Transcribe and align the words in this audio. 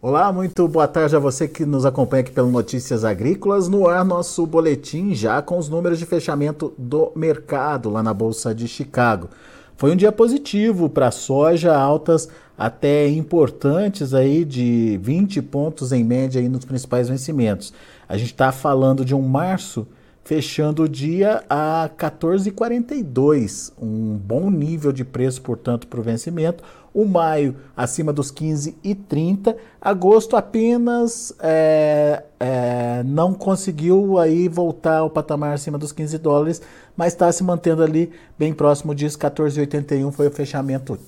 Olá, 0.00 0.32
muito 0.32 0.68
boa 0.68 0.86
tarde 0.86 1.16
a 1.16 1.18
você 1.18 1.48
que 1.48 1.66
nos 1.66 1.84
acompanha 1.84 2.20
aqui 2.20 2.30
pelo 2.30 2.52
Notícias 2.52 3.04
Agrícolas. 3.04 3.66
No 3.66 3.88
ar, 3.88 4.04
nosso 4.04 4.46
boletim 4.46 5.12
já 5.12 5.42
com 5.42 5.58
os 5.58 5.68
números 5.68 5.98
de 5.98 6.06
fechamento 6.06 6.72
do 6.78 7.10
mercado 7.16 7.90
lá 7.90 8.00
na 8.00 8.14
Bolsa 8.14 8.54
de 8.54 8.68
Chicago. 8.68 9.28
Foi 9.76 9.90
um 9.90 9.96
dia 9.96 10.12
positivo 10.12 10.88
para 10.88 11.08
a 11.08 11.10
soja, 11.10 11.76
altas 11.76 12.28
até 12.56 13.08
importantes 13.08 14.14
aí 14.14 14.44
de 14.44 15.00
20 15.02 15.42
pontos 15.42 15.90
em 15.90 16.04
média 16.04 16.40
aí 16.40 16.48
nos 16.48 16.64
principais 16.64 17.08
vencimentos. 17.08 17.72
A 18.08 18.16
gente 18.16 18.30
está 18.30 18.52
falando 18.52 19.04
de 19.04 19.16
um 19.16 19.22
março 19.22 19.84
fechando 20.28 20.82
o 20.82 20.88
dia 20.88 21.42
a 21.48 21.88
14,42, 21.96 23.72
um 23.80 24.14
bom 24.14 24.50
nível 24.50 24.92
de 24.92 25.02
preço, 25.02 25.40
portanto, 25.40 25.86
para 25.86 25.98
o 25.98 26.02
vencimento. 26.02 26.62
O 26.92 27.04
maio 27.04 27.56
acima 27.76 28.12
dos 28.12 28.32
15,30, 28.32 29.54
agosto 29.80 30.36
apenas 30.36 31.32
é, 31.40 32.24
é, 32.40 33.02
não 33.04 33.34
conseguiu 33.34 34.18
aí 34.18 34.48
voltar 34.48 34.98
ao 34.98 35.10
patamar 35.10 35.54
acima 35.54 35.78
dos 35.78 35.92
15 35.92 36.18
dólares, 36.18 36.62
mas 36.96 37.12
está 37.12 37.30
se 37.30 37.44
mantendo 37.44 37.82
ali 37.82 38.10
bem 38.38 38.52
próximo 38.52 38.94
disso, 38.94 39.18
14,81 39.18 40.10
foi 40.12 40.26
o 40.28 40.30
fechamento 40.30 40.98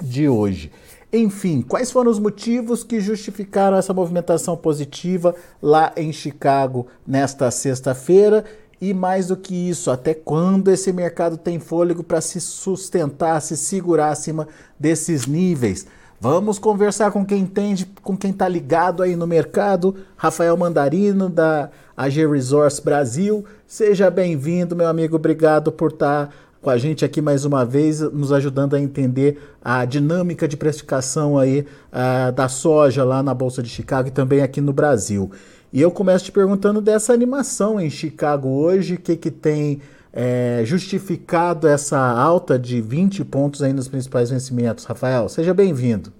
de 0.00 0.28
hoje. 0.28 0.70
Enfim, 1.12 1.60
quais 1.60 1.90
foram 1.90 2.10
os 2.10 2.18
motivos 2.18 2.82
que 2.82 2.98
justificaram 2.98 3.76
essa 3.76 3.92
movimentação 3.92 4.56
positiva 4.56 5.34
lá 5.60 5.92
em 5.94 6.10
Chicago 6.10 6.86
nesta 7.06 7.50
sexta-feira? 7.50 8.46
E 8.82 8.92
mais 8.92 9.28
do 9.28 9.36
que 9.36 9.54
isso, 9.54 9.92
até 9.92 10.12
quando 10.12 10.68
esse 10.68 10.92
mercado 10.92 11.36
tem 11.36 11.60
fôlego 11.60 12.02
para 12.02 12.20
se 12.20 12.40
sustentar, 12.40 13.40
se 13.40 13.56
segurar 13.56 14.08
acima 14.08 14.48
desses 14.76 15.24
níveis? 15.24 15.86
Vamos 16.20 16.58
conversar 16.58 17.12
com 17.12 17.24
quem 17.24 17.42
entende, 17.42 17.86
com 18.02 18.16
quem 18.16 18.32
está 18.32 18.48
ligado 18.48 19.00
aí 19.04 19.14
no 19.14 19.24
mercado. 19.24 19.94
Rafael 20.16 20.56
Mandarino, 20.56 21.28
da 21.28 21.70
AG 21.96 22.26
Resource 22.26 22.82
Brasil. 22.82 23.44
Seja 23.68 24.10
bem-vindo, 24.10 24.74
meu 24.74 24.88
amigo. 24.88 25.14
Obrigado 25.14 25.70
por 25.70 25.92
estar 25.92 26.26
tá 26.26 26.32
com 26.60 26.68
a 26.68 26.76
gente 26.76 27.04
aqui 27.04 27.22
mais 27.22 27.44
uma 27.44 27.64
vez, 27.64 28.00
nos 28.00 28.32
ajudando 28.32 28.74
a 28.74 28.80
entender 28.80 29.40
a 29.64 29.84
dinâmica 29.84 30.48
de 30.48 30.56
precificação 30.56 31.38
aí 31.38 31.60
uh, 31.92 32.32
da 32.32 32.48
soja 32.48 33.04
lá 33.04 33.22
na 33.22 33.32
Bolsa 33.32 33.62
de 33.62 33.68
Chicago 33.68 34.08
e 34.08 34.10
também 34.10 34.42
aqui 34.42 34.60
no 34.60 34.72
Brasil. 34.72 35.30
E 35.72 35.80
eu 35.80 35.90
começo 35.90 36.26
te 36.26 36.32
perguntando 36.32 36.82
dessa 36.82 37.14
animação 37.14 37.80
em 37.80 37.88
Chicago 37.88 38.46
hoje, 38.46 38.96
o 38.96 39.00
que, 39.00 39.16
que 39.16 39.30
tem 39.30 39.80
é, 40.12 40.60
justificado 40.66 41.66
essa 41.66 41.98
alta 41.98 42.58
de 42.58 42.78
20 42.78 43.24
pontos 43.24 43.62
aí 43.62 43.72
nos 43.72 43.88
principais 43.88 44.28
vencimentos. 44.28 44.84
Rafael, 44.84 45.30
seja 45.30 45.54
bem-vindo. 45.54 46.12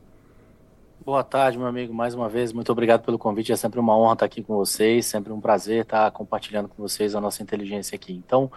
Boa 1.05 1.23
tarde, 1.23 1.59
meu 1.59 1.67
amigo, 1.67 1.93
mais 1.93 2.15
uma 2.15 2.31
vez, 2.31 2.51
muito 2.51 2.73
obrigado 2.73 3.05
pelo 3.05 3.19
convite, 3.19 3.53
é 3.53 3.57
sempre 3.57 3.79
uma 3.79 3.95
honra 3.95 4.15
estar 4.15 4.25
aqui 4.25 4.43
com 4.43 4.57
vocês, 4.57 5.05
sempre 5.05 5.31
um 5.31 5.41
prazer 5.41 5.83
estar 5.83 6.11
compartilhando 6.13 6.69
com 6.69 6.83
vocês 6.83 7.15
a 7.15 7.21
nossa 7.21 7.43
inteligência 7.43 7.95
aqui. 7.95 8.15
Então, 8.15 8.51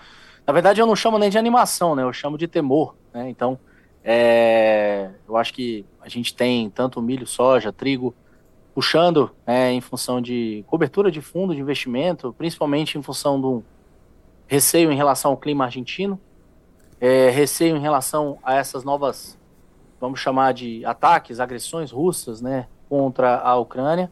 na 0.48 0.54
verdade, 0.54 0.80
eu 0.80 0.86
não 0.86 0.96
chamo 0.96 1.18
nem 1.18 1.30
de 1.30 1.38
animação, 1.38 1.94
né, 1.94 2.04
eu 2.04 2.14
chamo 2.14 2.38
de 2.38 2.48
temor, 2.48 2.96
né, 3.14 3.30
então, 3.30 3.60
é, 4.02 5.10
eu 5.28 5.36
acho 5.36 5.54
que 5.54 5.86
a 6.00 6.08
gente 6.08 6.34
tem 6.34 6.70
tanto 6.70 7.02
milho, 7.02 7.28
soja, 7.28 7.74
trigo, 7.74 8.16
puxando 8.76 9.32
né, 9.48 9.72
em 9.72 9.80
função 9.80 10.22
de 10.22 10.66
cobertura 10.68 11.10
de 11.10 11.22
fundo 11.22 11.56
de 11.56 11.62
investimento, 11.62 12.36
principalmente 12.38 12.98
em 12.98 13.02
função 13.02 13.40
do 13.40 13.64
receio 14.46 14.92
em 14.92 14.98
relação 14.98 15.32
ao 15.32 15.38
clima 15.38 15.64
argentino, 15.64 16.20
é, 17.00 17.30
receio 17.30 17.78
em 17.78 17.80
relação 17.80 18.38
a 18.44 18.56
essas 18.56 18.84
novas, 18.84 19.40
vamos 20.00 20.20
chamar 20.20 20.54
de 20.54 20.86
ataques, 20.86 21.40
agressões 21.40 21.90
russas, 21.90 22.42
né, 22.42 22.68
contra 22.90 23.40
a 23.40 23.56
Ucrânia. 23.56 24.12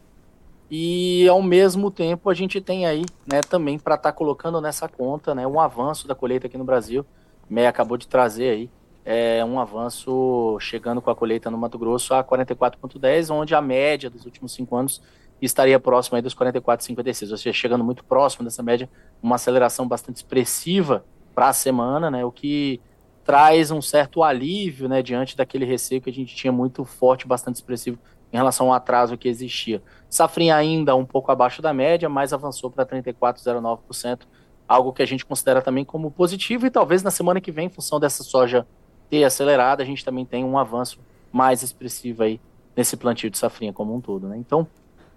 E 0.70 1.28
ao 1.28 1.42
mesmo 1.42 1.90
tempo 1.90 2.30
a 2.30 2.34
gente 2.34 2.58
tem 2.58 2.86
aí, 2.86 3.04
né, 3.30 3.42
também 3.42 3.78
para 3.78 3.96
estar 3.96 4.12
tá 4.12 4.16
colocando 4.16 4.62
nessa 4.62 4.88
conta, 4.88 5.34
né, 5.34 5.46
um 5.46 5.60
avanço 5.60 6.08
da 6.08 6.14
colheita 6.14 6.46
aqui 6.46 6.56
no 6.56 6.64
Brasil. 6.64 7.04
Meia 7.50 7.68
acabou 7.68 7.98
de 7.98 8.08
trazer 8.08 8.48
aí 8.48 8.70
é 9.04 9.44
um 9.44 9.60
avanço 9.60 10.56
chegando 10.60 11.02
com 11.02 11.10
a 11.10 11.14
colheita 11.14 11.50
no 11.50 11.58
Mato 11.58 11.78
Grosso 11.78 12.14
a 12.14 12.24
44,10, 12.24 13.30
onde 13.30 13.54
a 13.54 13.60
média 13.60 14.08
dos 14.08 14.24
últimos 14.24 14.52
cinco 14.52 14.74
anos 14.76 15.02
estaria 15.42 15.78
próxima 15.78 16.18
aí 16.18 16.22
dos 16.22 16.34
44,56, 16.34 17.30
ou 17.30 17.36
seja, 17.36 17.52
chegando 17.52 17.84
muito 17.84 18.02
próximo 18.04 18.44
dessa 18.44 18.62
média, 18.62 18.88
uma 19.22 19.34
aceleração 19.34 19.86
bastante 19.86 20.16
expressiva 20.16 21.04
para 21.34 21.48
a 21.48 21.52
semana, 21.52 22.10
né, 22.10 22.24
o 22.24 22.32
que 22.32 22.80
traz 23.24 23.70
um 23.70 23.82
certo 23.82 24.22
alívio, 24.22 24.88
né, 24.88 25.02
diante 25.02 25.36
daquele 25.36 25.64
receio 25.64 26.00
que 26.00 26.08
a 26.08 26.12
gente 26.12 26.34
tinha 26.34 26.52
muito 26.52 26.84
forte, 26.84 27.26
bastante 27.26 27.56
expressivo 27.56 27.98
em 28.32 28.36
relação 28.36 28.68
ao 28.68 28.74
atraso 28.74 29.18
que 29.18 29.28
existia. 29.28 29.82
Safrinha 30.08 30.56
ainda 30.56 30.94
um 30.96 31.04
pouco 31.04 31.30
abaixo 31.30 31.60
da 31.60 31.72
média, 31.72 32.08
mas 32.08 32.32
avançou 32.32 32.70
para 32.70 32.86
34,09%, 32.86 34.20
algo 34.66 34.92
que 34.92 35.02
a 35.02 35.06
gente 35.06 35.26
considera 35.26 35.60
também 35.60 35.84
como 35.84 36.10
positivo 36.10 36.66
e 36.66 36.70
talvez 36.70 37.02
na 37.02 37.10
semana 37.10 37.40
que 37.40 37.52
vem, 37.52 37.66
em 37.66 37.70
função 37.70 38.00
dessa 38.00 38.22
soja 38.22 38.66
ter 39.14 39.22
acelerado, 39.22 39.80
a 39.80 39.84
gente 39.84 40.04
também 40.04 40.24
tem 40.24 40.44
um 40.44 40.58
avanço 40.58 40.98
mais 41.30 41.62
expressivo 41.62 42.24
aí 42.24 42.40
nesse 42.76 42.96
plantio 42.96 43.30
de 43.30 43.38
safrinha 43.38 43.72
como 43.72 43.94
um 43.94 44.00
todo, 44.00 44.26
né? 44.26 44.36
Então, 44.36 44.66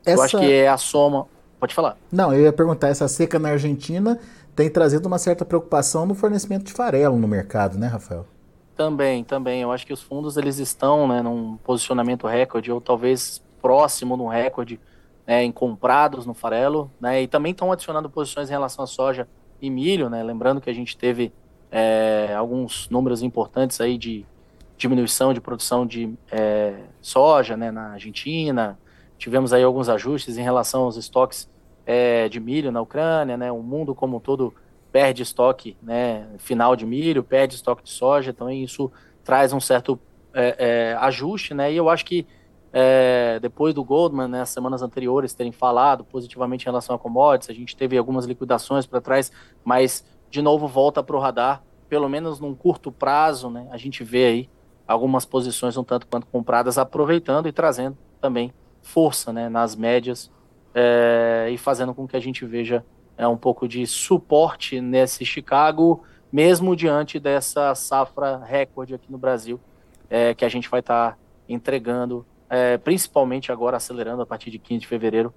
essa... 0.05 0.19
eu 0.19 0.21
acho 0.23 0.37
que 0.37 0.51
é 0.51 0.67
a 0.67 0.77
soma. 0.77 1.25
Pode 1.59 1.73
falar. 1.73 1.97
Não, 2.11 2.31
eu 2.31 2.43
ia 2.43 2.53
perguntar, 2.53 2.89
essa 2.89 3.07
seca 3.07 3.39
na 3.39 3.49
Argentina 3.49 4.19
tem 4.55 4.69
trazido 4.69 5.07
uma 5.07 5.17
certa 5.17 5.43
preocupação 5.43 6.05
no 6.05 6.13
fornecimento 6.13 6.65
de 6.65 6.73
farelo 6.73 7.17
no 7.17 7.27
mercado, 7.27 7.79
né, 7.79 7.87
Rafael? 7.87 8.27
Também, 8.75 9.23
também. 9.23 9.63
Eu 9.63 9.71
acho 9.71 9.87
que 9.87 9.93
os 9.93 10.03
fundos 10.03 10.37
eles 10.37 10.59
estão 10.59 11.07
né, 11.07 11.23
num 11.23 11.57
posicionamento 11.57 12.27
recorde, 12.27 12.71
ou 12.71 12.79
talvez 12.79 13.41
próximo 13.59 14.15
no 14.15 14.27
recorde, 14.27 14.79
né, 15.25 15.43
em 15.43 15.51
comprados 15.51 16.27
no 16.27 16.35
farelo, 16.35 16.91
né, 17.01 17.23
e 17.23 17.27
também 17.27 17.51
estão 17.51 17.71
adicionando 17.71 18.11
posições 18.11 18.47
em 18.47 18.51
relação 18.51 18.83
à 18.83 18.87
soja 18.87 19.27
e 19.59 19.71
milho, 19.71 20.07
né, 20.07 20.21
lembrando 20.21 20.61
que 20.61 20.69
a 20.69 20.73
gente 20.73 20.95
teve 20.95 21.33
é, 21.71 22.33
alguns 22.35 22.89
números 22.89 23.21
importantes 23.21 23.81
aí 23.81 23.97
de 23.97 24.25
diminuição 24.77 25.33
de 25.33 25.41
produção 25.41 25.85
de 25.85 26.13
é, 26.31 26.75
soja 27.01 27.57
né, 27.57 27.71
na 27.71 27.93
Argentina. 27.93 28.77
Tivemos 29.17 29.51
aí 29.51 29.63
alguns 29.63 29.89
ajustes 29.89 30.37
em 30.37 30.43
relação 30.43 30.83
aos 30.83 30.95
estoques 30.95 31.49
é, 31.85 32.29
de 32.29 32.39
milho 32.39 32.71
na 32.71 32.81
Ucrânia, 32.81 33.37
né? 33.37 33.51
O 33.51 33.63
mundo 33.63 33.95
como 33.95 34.17
um 34.17 34.19
todo 34.19 34.53
perde 34.91 35.23
estoque 35.23 35.75
né, 35.81 36.27
final 36.37 36.75
de 36.75 36.85
milho, 36.85 37.23
perde 37.23 37.55
estoque 37.55 37.83
de 37.83 37.89
soja, 37.89 38.31
então 38.31 38.49
isso 38.49 38.91
traz 39.23 39.53
um 39.53 39.59
certo 39.59 39.99
é, 40.33 40.55
é, 40.57 40.97
ajuste, 40.99 41.53
né? 41.53 41.71
E 41.71 41.77
eu 41.77 41.89
acho 41.89 42.05
que 42.05 42.27
é, 42.71 43.39
depois 43.41 43.73
do 43.73 43.83
Goldman, 43.83 44.27
né, 44.27 44.45
semanas 44.45 44.81
anteriores 44.81 45.33
terem 45.33 45.51
falado 45.51 46.03
positivamente 46.03 46.65
em 46.65 46.69
relação 46.69 46.95
a 46.95 46.99
commodities, 46.99 47.49
a 47.49 47.53
gente 47.53 47.75
teve 47.75 47.97
algumas 47.97 48.25
liquidações 48.25 48.85
para 48.85 49.01
trás, 49.01 49.31
mas 49.63 50.05
de 50.29 50.41
novo 50.41 50.67
volta 50.67 51.01
para 51.03 51.15
o 51.15 51.19
radar, 51.19 51.63
pelo 51.89 52.09
menos 52.09 52.39
num 52.39 52.53
curto 52.53 52.91
prazo, 52.91 53.49
né? 53.49 53.67
A 53.71 53.77
gente 53.77 54.03
vê 54.03 54.25
aí 54.25 54.49
algumas 54.87 55.25
posições 55.25 55.77
um 55.77 55.83
tanto 55.83 56.07
quanto 56.07 56.27
compradas, 56.27 56.77
aproveitando 56.77 57.47
e 57.47 57.51
trazendo 57.51 57.97
também 58.19 58.53
força, 58.81 59.33
né? 59.33 59.49
Nas 59.49 59.75
médias 59.75 60.31
é, 60.73 61.49
e 61.51 61.57
fazendo 61.57 61.93
com 61.93 62.07
que 62.07 62.15
a 62.15 62.19
gente 62.19 62.45
veja 62.45 62.85
é, 63.17 63.27
um 63.27 63.37
pouco 63.37 63.67
de 63.67 63.85
suporte 63.87 64.79
nesse 64.79 65.25
Chicago, 65.25 66.03
mesmo 66.31 66.75
diante 66.75 67.19
dessa 67.19 67.73
safra 67.73 68.37
recorde 68.37 68.93
aqui 68.93 69.11
no 69.11 69.17
Brasil, 69.17 69.59
é, 70.09 70.33
que 70.33 70.45
a 70.45 70.49
gente 70.49 70.69
vai 70.69 70.81
estar 70.81 71.11
tá 71.11 71.17
entregando, 71.49 72.25
é, 72.49 72.77
principalmente 72.77 73.51
agora 73.51 73.77
acelerando 73.77 74.21
a 74.21 74.25
partir 74.25 74.51
de 74.51 74.59
15 74.59 74.81
de 74.81 74.87
fevereiro, 74.87 75.33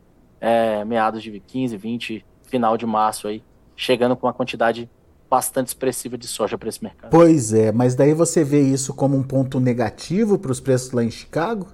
meados 0.87 1.23
de 1.23 1.39
15, 1.39 1.77
20, 1.77 2.25
final 2.45 2.75
de 2.75 2.87
março 2.87 3.29
aí, 3.29 3.43
chegando 3.81 4.15
com 4.15 4.27
uma 4.27 4.33
quantidade 4.35 4.91
bastante 5.29 5.69
expressiva 5.69 6.19
de 6.19 6.27
soja 6.27 6.59
para 6.59 6.69
esse 6.69 6.85
mercado. 6.85 7.11
Pois 7.11 7.55
é, 7.55 7.73
mas 7.73 7.95
daí 7.95 8.13
você 8.13 8.45
vê 8.45 8.61
isso 8.61 8.93
como 8.93 9.17
um 9.17 9.23
ponto 9.23 9.59
negativo 9.59 10.39
para 10.39 10.53
os 10.53 10.61
preços 10.61 10.93
lá 10.93 11.03
em 11.03 11.11
Chicago? 11.11 11.67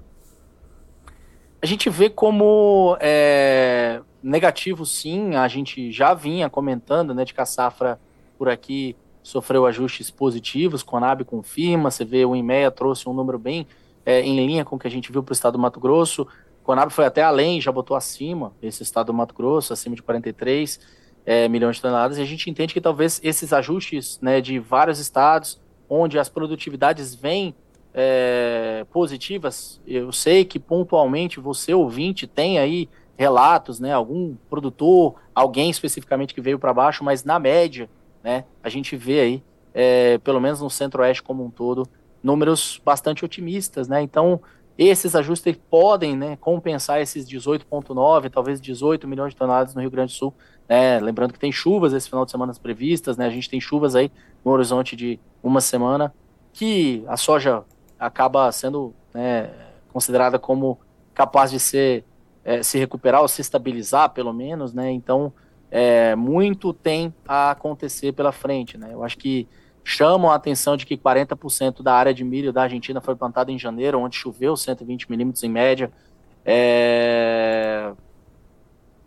A 1.61 1.65
gente 1.65 1.89
vê 1.89 2.09
como 2.09 2.97
é, 3.01 3.99
negativo, 4.23 4.85
sim. 4.85 5.35
A 5.35 5.49
gente 5.49 5.91
já 5.91 6.13
vinha 6.13 6.49
comentando 6.49 7.13
né, 7.13 7.25
de 7.25 7.33
que 7.33 7.41
a 7.41 7.45
safra 7.45 7.99
por 8.37 8.47
aqui 8.47 8.95
sofreu 9.21 9.65
ajustes 9.65 10.09
positivos. 10.09 10.83
Conab 10.83 11.25
confirma. 11.25 11.91
Você 11.91 12.05
vê 12.05 12.23
o 12.23 12.37
IMEA 12.37 12.71
trouxe 12.71 13.09
um 13.09 13.13
número 13.13 13.37
bem 13.37 13.67
é, 14.05 14.21
em 14.21 14.45
linha 14.45 14.63
com 14.63 14.77
o 14.77 14.79
que 14.79 14.87
a 14.87 14.91
gente 14.91 15.11
viu 15.11 15.21
para 15.21 15.33
o 15.33 15.35
estado 15.35 15.53
do 15.53 15.59
Mato 15.59 15.79
Grosso. 15.79 16.25
Conab 16.63 16.89
foi 16.93 17.05
até 17.05 17.21
além, 17.21 17.59
já 17.59 17.71
botou 17.71 17.97
acima 17.97 18.53
esse 18.61 18.81
estado 18.83 19.07
do 19.07 19.13
Mato 19.13 19.35
Grosso, 19.35 19.73
acima 19.73 19.95
de 19.95 20.01
43 20.01 20.79
é, 21.27 21.49
milhões 21.49 21.75
de 21.75 21.81
toneladas, 21.81 22.17
e 22.17 22.21
a 22.21 22.25
gente 22.25 22.49
entende 22.49 22.73
que 22.73 22.79
talvez 22.79 23.19
esses 23.21 23.51
ajustes 23.51 24.17
né, 24.21 24.39
de 24.39 24.59
vários 24.59 24.97
estados, 24.97 25.59
onde 25.89 26.17
as 26.17 26.29
produtividades 26.29 27.13
vêm 27.13 27.53
é, 27.93 28.85
positivas, 28.93 29.81
eu 29.85 30.13
sei 30.13 30.45
que 30.45 30.57
pontualmente 30.57 31.41
você, 31.41 31.73
ouvinte, 31.73 32.25
tem 32.25 32.57
aí 32.57 32.87
relatos, 33.17 33.77
né, 33.77 33.91
algum 33.91 34.35
produtor, 34.49 35.15
alguém 35.35 35.69
especificamente 35.69 36.33
que 36.33 36.39
veio 36.39 36.57
para 36.57 36.73
baixo, 36.73 37.03
mas 37.03 37.25
na 37.25 37.37
média, 37.37 37.89
né, 38.23 38.45
a 38.63 38.69
gente 38.69 38.95
vê 38.95 39.19
aí, 39.19 39.43
é, 39.73 40.17
pelo 40.19 40.39
menos 40.39 40.61
no 40.61 40.69
centro-oeste 40.69 41.21
como 41.21 41.43
um 41.43 41.49
todo, 41.49 41.85
números 42.23 42.81
bastante 42.85 43.25
otimistas, 43.25 43.89
né, 43.89 44.01
então 44.01 44.39
esses 44.77 45.15
ajustes 45.15 45.57
podem 45.69 46.15
né, 46.15 46.37
compensar 46.37 47.01
esses 47.01 47.27
18,9, 47.27 48.29
talvez 48.29 48.61
18 48.61 49.07
milhões 49.07 49.33
de 49.33 49.37
toneladas 49.37 49.73
no 49.73 49.81
Rio 49.81 49.89
Grande 49.89 50.13
do 50.13 50.15
Sul. 50.15 50.33
Né? 50.69 50.99
Lembrando 50.99 51.33
que 51.33 51.39
tem 51.39 51.51
chuvas 51.51 51.93
esse 51.93 52.07
final 52.07 52.25
de 52.25 52.31
semana 52.31 52.53
previstas, 52.61 53.17
né? 53.17 53.25
a 53.25 53.29
gente 53.29 53.49
tem 53.49 53.59
chuvas 53.59 53.95
aí 53.95 54.11
no 54.45 54.51
horizonte 54.51 54.95
de 54.95 55.19
uma 55.41 55.61
semana, 55.61 56.13
que 56.53 57.03
a 57.07 57.17
soja 57.17 57.63
acaba 57.99 58.51
sendo 58.51 58.93
né, 59.13 59.49
considerada 59.91 60.37
como 60.37 60.79
capaz 61.13 61.49
de 61.49 61.59
ser, 61.59 62.03
é, 62.43 62.61
se 62.61 62.77
recuperar 62.77 63.21
ou 63.21 63.27
se 63.27 63.41
estabilizar, 63.41 64.11
pelo 64.11 64.31
menos. 64.31 64.73
Né? 64.73 64.91
Então, 64.91 65.33
é, 65.71 66.15
muito 66.15 66.71
tem 66.71 67.13
a 67.27 67.51
acontecer 67.51 68.11
pela 68.11 68.31
frente. 68.31 68.77
Né? 68.77 68.89
Eu 68.91 69.03
acho 69.03 69.17
que 69.17 69.47
chamam 69.89 70.29
a 70.29 70.35
atenção 70.35 70.75
de 70.75 70.85
que 70.85 70.97
40% 70.97 71.81
da 71.81 71.93
área 71.93 72.13
de 72.13 72.21
milho 72.21 72.51
da 72.51 72.63
Argentina 72.63 72.99
foi 72.99 73.15
plantada 73.15 73.53
em 73.53 73.57
janeiro, 73.57 73.97
onde 73.97 74.17
choveu 74.17 74.57
120 74.57 75.09
milímetros 75.09 75.45
em 75.45 75.49
média. 75.49 75.89
É... 76.43 77.93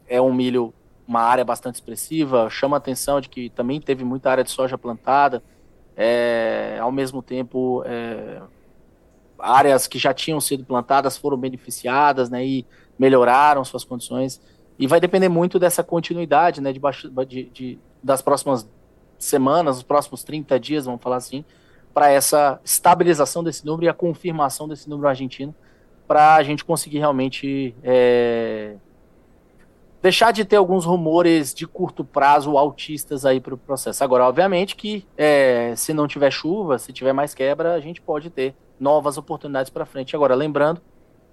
é 0.08 0.22
um 0.22 0.32
milho, 0.32 0.72
uma 1.06 1.20
área 1.20 1.44
bastante 1.44 1.74
expressiva. 1.74 2.48
Chama 2.48 2.78
a 2.78 2.78
atenção 2.78 3.20
de 3.20 3.28
que 3.28 3.50
também 3.50 3.78
teve 3.78 4.04
muita 4.04 4.30
área 4.30 4.42
de 4.42 4.50
soja 4.50 4.78
plantada. 4.78 5.42
É... 5.94 6.78
Ao 6.80 6.90
mesmo 6.90 7.20
tempo, 7.22 7.82
é... 7.84 8.40
áreas 9.38 9.86
que 9.86 9.98
já 9.98 10.14
tinham 10.14 10.40
sido 10.40 10.64
plantadas 10.64 11.14
foram 11.14 11.36
beneficiadas 11.36 12.30
né, 12.30 12.42
e 12.42 12.66
melhoraram 12.98 13.62
suas 13.66 13.84
condições. 13.84 14.40
E 14.78 14.86
vai 14.86 14.98
depender 14.98 15.28
muito 15.28 15.58
dessa 15.58 15.84
continuidade 15.84 16.62
né, 16.62 16.72
de, 16.72 16.80
de, 17.28 17.44
de 17.50 17.78
das 18.02 18.22
próximas 18.22 18.66
semanas, 19.20 19.76
os 19.76 19.82
próximos 19.82 20.24
30 20.24 20.58
dias, 20.58 20.86
vamos 20.86 21.02
falar 21.02 21.16
assim, 21.16 21.44
para 21.92 22.10
essa 22.10 22.60
estabilização 22.64 23.44
desse 23.44 23.64
número 23.64 23.84
e 23.84 23.88
a 23.88 23.94
confirmação 23.94 24.66
desse 24.66 24.88
número 24.88 25.08
argentino, 25.08 25.54
para 26.08 26.34
a 26.34 26.42
gente 26.42 26.64
conseguir 26.64 26.98
realmente 26.98 27.74
é, 27.82 28.76
deixar 30.02 30.32
de 30.32 30.44
ter 30.44 30.56
alguns 30.56 30.84
rumores 30.84 31.54
de 31.54 31.66
curto 31.66 32.04
prazo 32.04 32.56
altistas 32.56 33.24
aí 33.24 33.40
para 33.40 33.54
o 33.54 33.58
processo. 33.58 34.02
Agora, 34.02 34.24
obviamente 34.24 34.74
que 34.74 35.06
é, 35.16 35.74
se 35.76 35.92
não 35.92 36.08
tiver 36.08 36.30
chuva, 36.30 36.78
se 36.78 36.92
tiver 36.92 37.12
mais 37.12 37.34
quebra, 37.34 37.74
a 37.74 37.80
gente 37.80 38.00
pode 38.00 38.30
ter 38.30 38.54
novas 38.78 39.18
oportunidades 39.18 39.70
para 39.70 39.84
frente. 39.84 40.16
Agora, 40.16 40.34
lembrando 40.34 40.80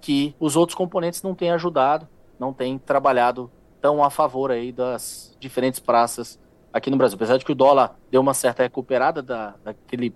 que 0.00 0.34
os 0.38 0.54
outros 0.54 0.76
componentes 0.76 1.22
não 1.22 1.34
têm 1.34 1.50
ajudado, 1.50 2.06
não 2.38 2.52
têm 2.52 2.78
trabalhado 2.78 3.50
tão 3.80 4.04
a 4.04 4.10
favor 4.10 4.50
aí 4.50 4.70
das 4.70 5.36
diferentes 5.40 5.80
praças 5.80 6.38
aqui 6.72 6.90
no 6.90 6.96
Brasil. 6.96 7.16
Apesar 7.16 7.36
de 7.36 7.44
que 7.44 7.52
o 7.52 7.54
dólar 7.54 7.96
deu 8.10 8.20
uma 8.20 8.34
certa 8.34 8.62
recuperada 8.62 9.22
da, 9.22 9.54
daquele 9.64 10.14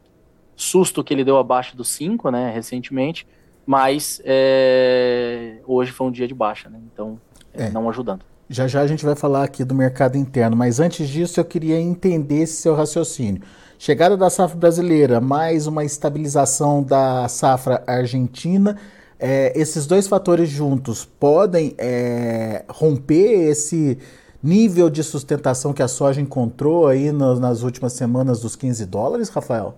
susto 0.55 1.03
que 1.03 1.13
ele 1.13 1.25
deu 1.25 1.39
abaixo 1.39 1.77
dos 1.77 1.89
5, 1.89 2.31
né, 2.31 2.51
recentemente, 2.55 3.27
mas 3.67 4.21
é, 4.25 5.59
hoje 5.67 5.93
foi 5.93 6.07
um 6.07 6.11
dia 6.11 6.27
de 6.27 6.35
baixa, 6.35 6.69
né, 6.69 6.79
então 6.93 7.21
é. 7.53 7.71
não 7.71 7.89
ajudando. 7.89 8.25
Já 8.49 8.67
já 8.67 8.83
a 8.83 8.87
gente 8.87 9.05
vai 9.05 9.15
falar 9.15 9.45
aqui 9.45 9.65
do 9.65 9.75
mercado 9.75 10.17
interno, 10.17 10.57
mas 10.57 10.79
antes 10.79 11.09
disso 11.09 11.41
eu 11.41 11.45
queria 11.45 11.81
entender 11.81 12.43
esse 12.43 12.61
seu 12.61 12.75
raciocínio. 12.75 13.43
Chegada 13.79 14.17
da 14.17 14.31
safra 14.31 14.57
brasileira, 14.57 15.21
mais 15.21 15.67
uma 15.67 15.85
estabilização 15.85 16.83
da 16.83 17.27
safra 17.29 17.83
argentina, 17.87 18.79
é, 19.19 19.53
esses 19.59 19.87
dois 19.87 20.07
fatores 20.07 20.49
juntos 20.49 21.05
podem 21.05 21.75
é, 21.79 22.65
romper 22.69 23.51
esse 23.51 23.99
nível 24.43 24.91
de 24.91 25.03
sustentação 25.03 25.73
que 25.73 25.83
a 25.83 25.89
soja 25.89 26.21
encontrou 26.21 26.87
aí 26.87 27.13
no, 27.13 27.39
nas 27.39 27.63
últimas 27.63 27.93
semanas 27.93 28.41
dos 28.41 28.57
15 28.57 28.85
dólares, 28.87 29.29
Rafael? 29.29 29.77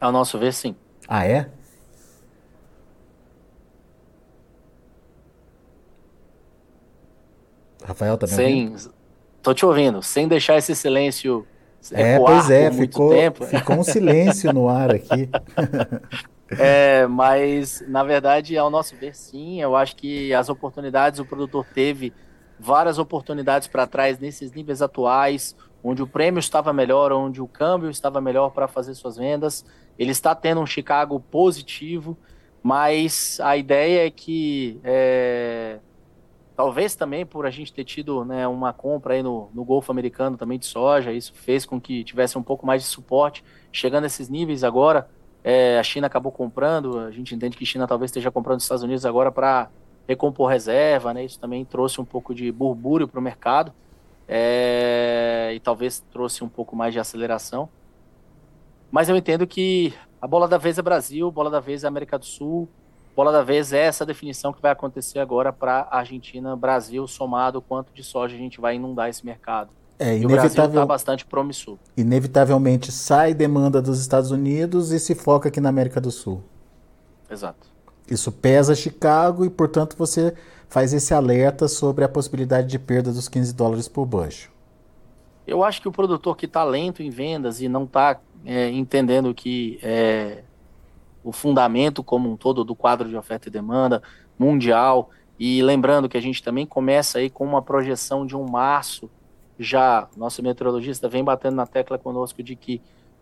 Ao 0.00 0.12
nosso 0.12 0.38
ver, 0.38 0.52
sim. 0.52 0.74
Ah, 1.08 1.26
é? 1.26 1.48
Rafael, 7.84 8.16
tá 8.16 8.26
me 8.26 8.32
Sem... 8.32 8.68
ouvindo? 8.68 8.94
Tô 9.42 9.52
te 9.52 9.66
ouvindo. 9.66 10.02
Sem 10.02 10.28
deixar 10.28 10.56
esse 10.56 10.74
silêncio 10.76 11.44
é, 11.90 12.18
pois 12.18 12.48
é, 12.48 12.70
ficou, 12.70 13.12
ficou 13.48 13.76
um 13.76 13.82
silêncio 13.82 14.52
no 14.52 14.68
ar 14.68 14.94
aqui. 14.94 15.28
É, 16.58 17.06
mas, 17.06 17.82
na 17.88 18.04
verdade, 18.04 18.58
ao 18.58 18.68
nosso 18.68 18.94
ver, 18.94 19.14
sim. 19.14 19.62
Eu 19.62 19.74
acho 19.74 19.96
que 19.96 20.34
as 20.34 20.50
oportunidades 20.50 21.18
o 21.18 21.24
produtor 21.24 21.64
teve 21.72 22.12
várias 22.62 22.98
oportunidades 22.98 23.66
para 23.66 23.86
trás 23.86 24.18
nesses 24.18 24.52
níveis 24.52 24.80
atuais, 24.80 25.56
onde 25.82 26.02
o 26.02 26.06
prêmio 26.06 26.38
estava 26.38 26.72
melhor, 26.72 27.12
onde 27.12 27.42
o 27.42 27.48
câmbio 27.48 27.90
estava 27.90 28.20
melhor 28.20 28.50
para 28.50 28.68
fazer 28.68 28.94
suas 28.94 29.16
vendas. 29.16 29.64
Ele 29.98 30.12
está 30.12 30.34
tendo 30.34 30.60
um 30.60 30.66
Chicago 30.66 31.18
positivo, 31.18 32.16
mas 32.62 33.40
a 33.40 33.56
ideia 33.56 34.06
é 34.06 34.10
que 34.10 34.80
é, 34.84 35.80
talvez 36.56 36.94
também 36.94 37.26
por 37.26 37.44
a 37.44 37.50
gente 37.50 37.72
ter 37.72 37.84
tido 37.84 38.24
né, 38.24 38.46
uma 38.46 38.72
compra 38.72 39.14
aí 39.14 39.22
no, 39.22 39.50
no 39.52 39.64
Golfo 39.64 39.90
Americano 39.90 40.36
também 40.36 40.58
de 40.58 40.66
soja, 40.66 41.12
isso 41.12 41.34
fez 41.34 41.66
com 41.66 41.80
que 41.80 42.04
tivesse 42.04 42.38
um 42.38 42.42
pouco 42.42 42.64
mais 42.64 42.82
de 42.82 42.88
suporte. 42.88 43.44
Chegando 43.72 44.04
a 44.04 44.06
esses 44.06 44.28
níveis 44.28 44.62
agora, 44.62 45.08
é, 45.42 45.78
a 45.78 45.82
China 45.82 46.06
acabou 46.06 46.30
comprando, 46.30 47.00
a 47.00 47.10
gente 47.10 47.34
entende 47.34 47.56
que 47.56 47.64
a 47.64 47.66
China 47.66 47.88
talvez 47.88 48.10
esteja 48.10 48.30
comprando 48.30 48.58
os 48.58 48.64
Estados 48.64 48.84
Unidos 48.84 49.04
agora 49.04 49.32
para 49.32 49.68
recompor 50.08 50.48
reserva, 50.48 51.14
né? 51.14 51.24
Isso 51.24 51.38
também 51.38 51.64
trouxe 51.64 52.00
um 52.00 52.04
pouco 52.04 52.34
de 52.34 52.50
burbúrio 52.50 53.08
para 53.08 53.18
o 53.18 53.22
mercado 53.22 53.72
é, 54.28 55.52
e 55.54 55.60
talvez 55.60 56.04
trouxe 56.12 56.42
um 56.42 56.48
pouco 56.48 56.74
mais 56.74 56.92
de 56.92 57.00
aceleração. 57.00 57.68
Mas 58.90 59.08
eu 59.08 59.16
entendo 59.16 59.46
que 59.46 59.94
a 60.20 60.26
bola 60.26 60.46
da 60.46 60.58
vez 60.58 60.78
é 60.78 60.82
Brasil, 60.82 61.30
bola 61.30 61.50
da 61.50 61.60
vez 61.60 61.84
é 61.84 61.88
América 61.88 62.18
do 62.18 62.24
Sul, 62.24 62.68
bola 63.16 63.32
da 63.32 63.42
vez 63.42 63.72
é 63.72 63.80
essa 63.80 64.04
definição 64.04 64.52
que 64.52 64.60
vai 64.60 64.70
acontecer 64.70 65.18
agora 65.18 65.52
para 65.52 65.88
Argentina, 65.90 66.54
Brasil, 66.56 67.06
somado 67.06 67.60
quanto 67.60 67.92
de 67.92 68.02
soja 68.04 68.34
a 68.34 68.38
gente 68.38 68.60
vai 68.60 68.76
inundar 68.76 69.08
esse 69.08 69.24
mercado. 69.24 69.70
É, 69.98 70.18
e 70.18 70.26
o 70.26 70.28
Brasil 70.28 70.64
está 70.64 70.84
bastante 70.84 71.24
promissor. 71.24 71.78
Inevitavelmente 71.96 72.90
sai 72.90 73.32
demanda 73.34 73.80
dos 73.80 74.00
Estados 74.00 74.30
Unidos 74.30 74.90
e 74.90 74.98
se 74.98 75.14
foca 75.14 75.48
aqui 75.48 75.60
na 75.60 75.68
América 75.68 76.00
do 76.00 76.10
Sul. 76.10 76.42
Exato. 77.30 77.71
Isso 78.10 78.30
pesa 78.32 78.74
Chicago 78.74 79.44
e, 79.44 79.50
portanto, 79.50 79.96
você 79.96 80.34
faz 80.68 80.92
esse 80.92 81.12
alerta 81.12 81.68
sobre 81.68 82.04
a 82.04 82.08
possibilidade 82.08 82.68
de 82.68 82.78
perda 82.78 83.12
dos 83.12 83.28
15 83.28 83.54
dólares 83.54 83.88
por 83.88 84.06
bushel. 84.06 84.50
Eu 85.46 85.62
acho 85.64 85.82
que 85.82 85.88
o 85.88 85.92
produtor 85.92 86.36
que 86.36 86.46
está 86.46 86.64
lento 86.64 87.02
em 87.02 87.10
vendas 87.10 87.60
e 87.60 87.68
não 87.68 87.84
está 87.84 88.20
é, 88.44 88.70
entendendo 88.70 89.34
que 89.34 89.78
é, 89.82 90.42
o 91.22 91.32
fundamento 91.32 92.02
como 92.02 92.30
um 92.30 92.36
todo 92.36 92.64
do 92.64 92.74
quadro 92.74 93.08
de 93.08 93.16
oferta 93.16 93.48
e 93.48 93.52
demanda 93.52 94.02
mundial, 94.38 95.10
e 95.38 95.62
lembrando 95.62 96.08
que 96.08 96.16
a 96.16 96.20
gente 96.20 96.42
também 96.42 96.64
começa 96.64 97.18
aí 97.18 97.28
com 97.28 97.44
uma 97.44 97.62
projeção 97.62 98.24
de 98.24 98.36
um 98.36 98.48
março, 98.48 99.10
já 99.58 100.08
nosso 100.16 100.42
meteorologista 100.42 101.08
vem 101.08 101.24
batendo 101.24 101.56
na 101.56 101.66
tecla 101.66 101.98
conosco 101.98 102.42
de 102.42 102.56
que 102.56 102.80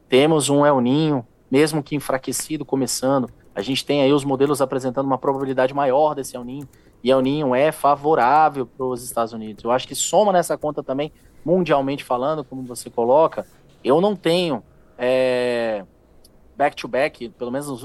temos 0.08 0.48
um 0.48 0.64
El 0.64 0.80
Ninho, 0.80 1.26
mesmo 1.50 1.82
que 1.82 1.94
enfraquecido, 1.94 2.64
começando, 2.64 3.30
a 3.54 3.62
gente 3.62 3.84
tem 3.84 4.02
aí 4.02 4.12
os 4.12 4.24
modelos 4.24 4.60
apresentando 4.60 5.06
uma 5.06 5.18
probabilidade 5.18 5.74
maior 5.74 6.14
desse 6.14 6.36
El 6.36 6.44
Ninho, 6.44 6.68
e 7.02 7.10
El 7.10 7.20
Ninho 7.20 7.54
é 7.54 7.72
favorável 7.72 8.66
para 8.66 8.86
os 8.86 9.02
Estados 9.02 9.32
Unidos. 9.32 9.64
Eu 9.64 9.70
acho 9.70 9.88
que 9.88 9.94
soma 9.94 10.32
nessa 10.32 10.56
conta 10.56 10.82
também, 10.82 11.12
mundialmente 11.44 12.04
falando, 12.04 12.44
como 12.44 12.62
você 12.62 12.90
coloca, 12.90 13.46
eu 13.82 14.00
não 14.00 14.14
tenho 14.14 14.62
back-to-back, 16.56 17.24
é, 17.24 17.28
-back, 17.28 17.34
pelo 17.38 17.50
menos 17.50 17.82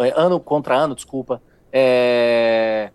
é, 0.00 0.12
ano 0.16 0.40
contra 0.40 0.76
ano, 0.76 0.94
desculpa, 0.94 1.40
é, 1.72 2.90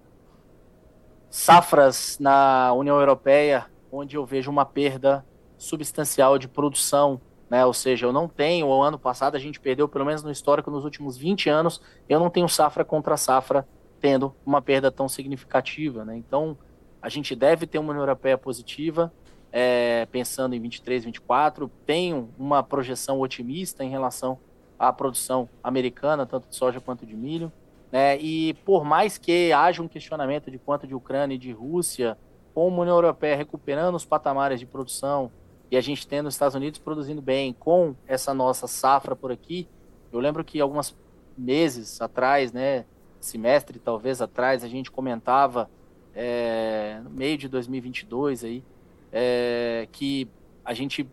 safras 1.30 2.18
na 2.20 2.74
União 2.74 3.00
Europeia 3.00 3.66
onde 3.92 4.18
eu 4.18 4.26
vejo 4.26 4.50
uma 4.50 4.66
perda 4.66 5.24
substancial 5.58 6.40
de 6.40 6.48
produção 6.48 7.22
né? 7.54 7.64
Ou 7.64 7.74
seja, 7.74 8.08
eu 8.08 8.12
não 8.12 8.28
tenho, 8.28 8.66
o 8.66 8.82
ano 8.82 8.98
passado 8.98 9.36
a 9.36 9.40
gente 9.40 9.60
perdeu, 9.60 9.88
pelo 9.88 10.04
menos 10.04 10.24
no 10.24 10.32
histórico, 10.32 10.72
nos 10.72 10.84
últimos 10.84 11.16
20 11.16 11.52
anos, 11.52 11.80
eu 12.10 12.20
não 12.20 12.28
tenho 12.28 12.50
safra 12.50 12.84
contra 12.84 13.16
safra 13.16 13.68
tendo 14.02 14.34
uma 14.44 14.60
perda 14.60 14.92
tão 14.92 15.08
significativa, 15.08 16.04
né? 16.04 16.18
Então, 16.18 16.58
a 17.00 17.10
gente 17.10 17.36
deve 17.36 17.68
ter 17.68 17.78
uma 17.78 17.92
União 17.92 18.02
Europeia 18.02 18.40
positiva, 18.40 19.14
é, 19.52 20.08
pensando 20.12 20.56
em 20.56 20.60
23, 20.60 21.06
24, 21.06 21.70
tenho 21.86 22.28
uma 22.40 22.64
projeção 22.64 23.20
otimista 23.20 23.84
em 23.84 23.90
relação 23.92 24.40
à 24.80 24.92
produção 24.92 25.48
americana, 25.64 26.26
tanto 26.26 26.50
de 26.50 26.56
soja 26.56 26.82
quanto 26.82 27.06
de 27.06 27.16
milho, 27.16 27.52
né? 27.92 28.18
E 28.18 28.56
por 28.66 28.84
mais 28.84 29.20
que 29.20 29.54
haja 29.54 29.80
um 29.80 29.88
questionamento 29.88 30.50
de 30.50 30.58
quanto 30.58 30.88
de 30.88 30.96
Ucrânia 30.96 31.36
e 31.36 31.38
de 31.38 31.52
Rússia, 31.52 32.18
como 32.52 32.78
a 32.78 32.82
União 32.82 32.96
Europeia 32.96 33.36
recuperando 33.36 33.94
os 33.94 34.06
patamares 34.06 34.60
de 34.60 34.66
produção, 34.66 35.32
e 35.74 35.76
a 35.76 35.82
gente 35.82 36.06
tendo 36.06 36.28
os 36.28 36.36
Estados 36.36 36.54
Unidos 36.54 36.80
produzindo 36.80 37.20
bem 37.20 37.52
com 37.52 37.96
essa 38.06 38.32
nossa 38.32 38.68
safra 38.68 39.16
por 39.16 39.32
aqui, 39.32 39.68
eu 40.12 40.20
lembro 40.20 40.44
que 40.44 40.62
alguns 40.62 40.96
meses 41.36 42.00
atrás, 42.00 42.54
né, 42.54 42.86
semestre 43.20 43.80
talvez 43.80 44.22
atrás, 44.22 44.64
a 44.64 44.68
gente 44.68 44.92
comentava 44.92 45.68
é, 46.14 47.02
no 47.04 47.10
meio 47.10 47.40
de 47.40 47.50
2022 47.50 48.44
aí, 48.44 48.64
é, 49.12 49.88
que 49.92 50.30
a 50.64 50.76
gente 50.76 51.10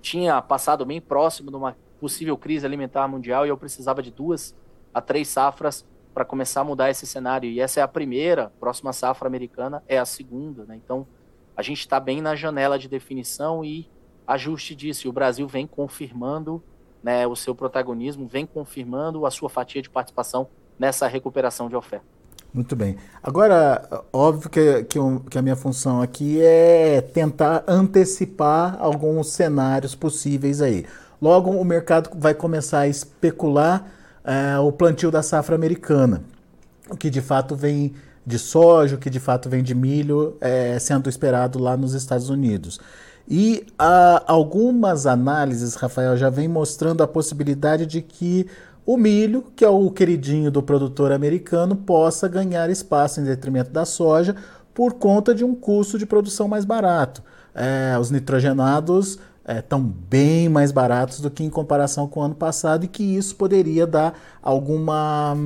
tinha 0.00 0.42
passado 0.42 0.84
bem 0.84 1.00
próximo 1.00 1.48
de 1.48 1.56
uma 1.56 1.76
possível 2.00 2.36
crise 2.36 2.66
alimentar 2.66 3.06
mundial 3.06 3.46
e 3.46 3.50
eu 3.50 3.56
precisava 3.56 4.02
de 4.02 4.10
duas 4.10 4.52
a 4.92 5.00
três 5.00 5.28
safras 5.28 5.86
para 6.12 6.24
começar 6.24 6.62
a 6.62 6.64
mudar 6.64 6.90
esse 6.90 7.06
cenário. 7.06 7.48
E 7.48 7.60
essa 7.60 7.78
é 7.78 7.84
a 7.84 7.88
primeira, 7.88 8.52
próxima 8.58 8.92
safra 8.92 9.28
americana 9.28 9.80
é 9.86 9.96
a 9.96 10.04
segunda. 10.04 10.64
Né? 10.64 10.74
Então, 10.74 11.06
a 11.56 11.62
gente 11.62 11.80
está 11.80 12.00
bem 12.00 12.20
na 12.20 12.34
janela 12.34 12.78
de 12.78 12.88
definição 12.88 13.64
e 13.64 13.88
ajuste 14.26 14.74
disso. 14.74 15.06
E 15.06 15.10
o 15.10 15.12
Brasil 15.12 15.46
vem 15.46 15.66
confirmando 15.66 16.62
né, 17.02 17.26
o 17.26 17.36
seu 17.36 17.54
protagonismo, 17.54 18.26
vem 18.26 18.46
confirmando 18.46 19.26
a 19.26 19.30
sua 19.30 19.50
fatia 19.50 19.82
de 19.82 19.90
participação 19.90 20.48
nessa 20.78 21.06
recuperação 21.06 21.68
de 21.68 21.76
oferta. 21.76 22.06
Muito 22.52 22.76
bem. 22.76 22.96
Agora, 23.22 24.04
óbvio 24.12 24.50
que, 24.50 24.84
que, 24.84 24.98
que, 25.30 25.38
a 25.38 25.42
minha 25.42 25.56
função 25.56 26.02
aqui 26.02 26.38
é 26.40 27.00
tentar 27.00 27.64
antecipar 27.66 28.76
alguns 28.78 29.28
cenários 29.28 29.94
possíveis 29.94 30.60
aí. 30.60 30.84
Logo, 31.20 31.50
o 31.50 31.64
mercado 31.64 32.10
vai 32.14 32.34
começar 32.34 32.80
a 32.80 32.88
especular 32.88 33.90
é, 34.22 34.58
o 34.58 34.70
plantio 34.70 35.10
da 35.10 35.22
safra 35.22 35.54
americana, 35.54 36.22
o 36.90 36.96
que 36.96 37.08
de 37.08 37.22
fato 37.22 37.56
vem 37.56 37.94
de 38.24 38.38
soja, 38.38 38.96
o 38.96 38.98
que 38.98 39.10
de 39.10 39.20
fato 39.20 39.48
vem 39.48 39.62
de 39.62 39.74
milho, 39.74 40.36
é, 40.40 40.78
sendo 40.78 41.08
esperado 41.08 41.58
lá 41.58 41.76
nos 41.76 41.94
Estados 41.94 42.30
Unidos. 42.30 42.80
E 43.28 43.66
a, 43.78 44.22
algumas 44.26 45.06
análises, 45.06 45.74
Rafael, 45.74 46.16
já 46.16 46.30
vem 46.30 46.48
mostrando 46.48 47.02
a 47.02 47.08
possibilidade 47.08 47.86
de 47.86 48.02
que 48.02 48.46
o 48.84 48.96
milho, 48.96 49.44
que 49.54 49.64
é 49.64 49.68
o 49.68 49.90
queridinho 49.90 50.50
do 50.50 50.62
produtor 50.62 51.12
americano, 51.12 51.76
possa 51.76 52.26
ganhar 52.26 52.68
espaço 52.68 53.20
em 53.20 53.24
detrimento 53.24 53.70
da 53.70 53.84
soja 53.84 54.34
por 54.74 54.94
conta 54.94 55.34
de 55.34 55.44
um 55.44 55.54
custo 55.54 55.98
de 55.98 56.06
produção 56.06 56.48
mais 56.48 56.64
barato. 56.64 57.22
É, 57.54 57.96
os 57.98 58.10
nitrogenados 58.10 59.18
estão 59.46 59.80
é, 59.80 60.08
bem 60.08 60.48
mais 60.48 60.72
baratos 60.72 61.20
do 61.20 61.30
que 61.30 61.44
em 61.44 61.50
comparação 61.50 62.08
com 62.08 62.20
o 62.20 62.22
ano 62.22 62.34
passado 62.34 62.84
e 62.84 62.88
que 62.88 63.02
isso 63.02 63.36
poderia 63.36 63.86
dar 63.86 64.14
alguma 64.42 65.36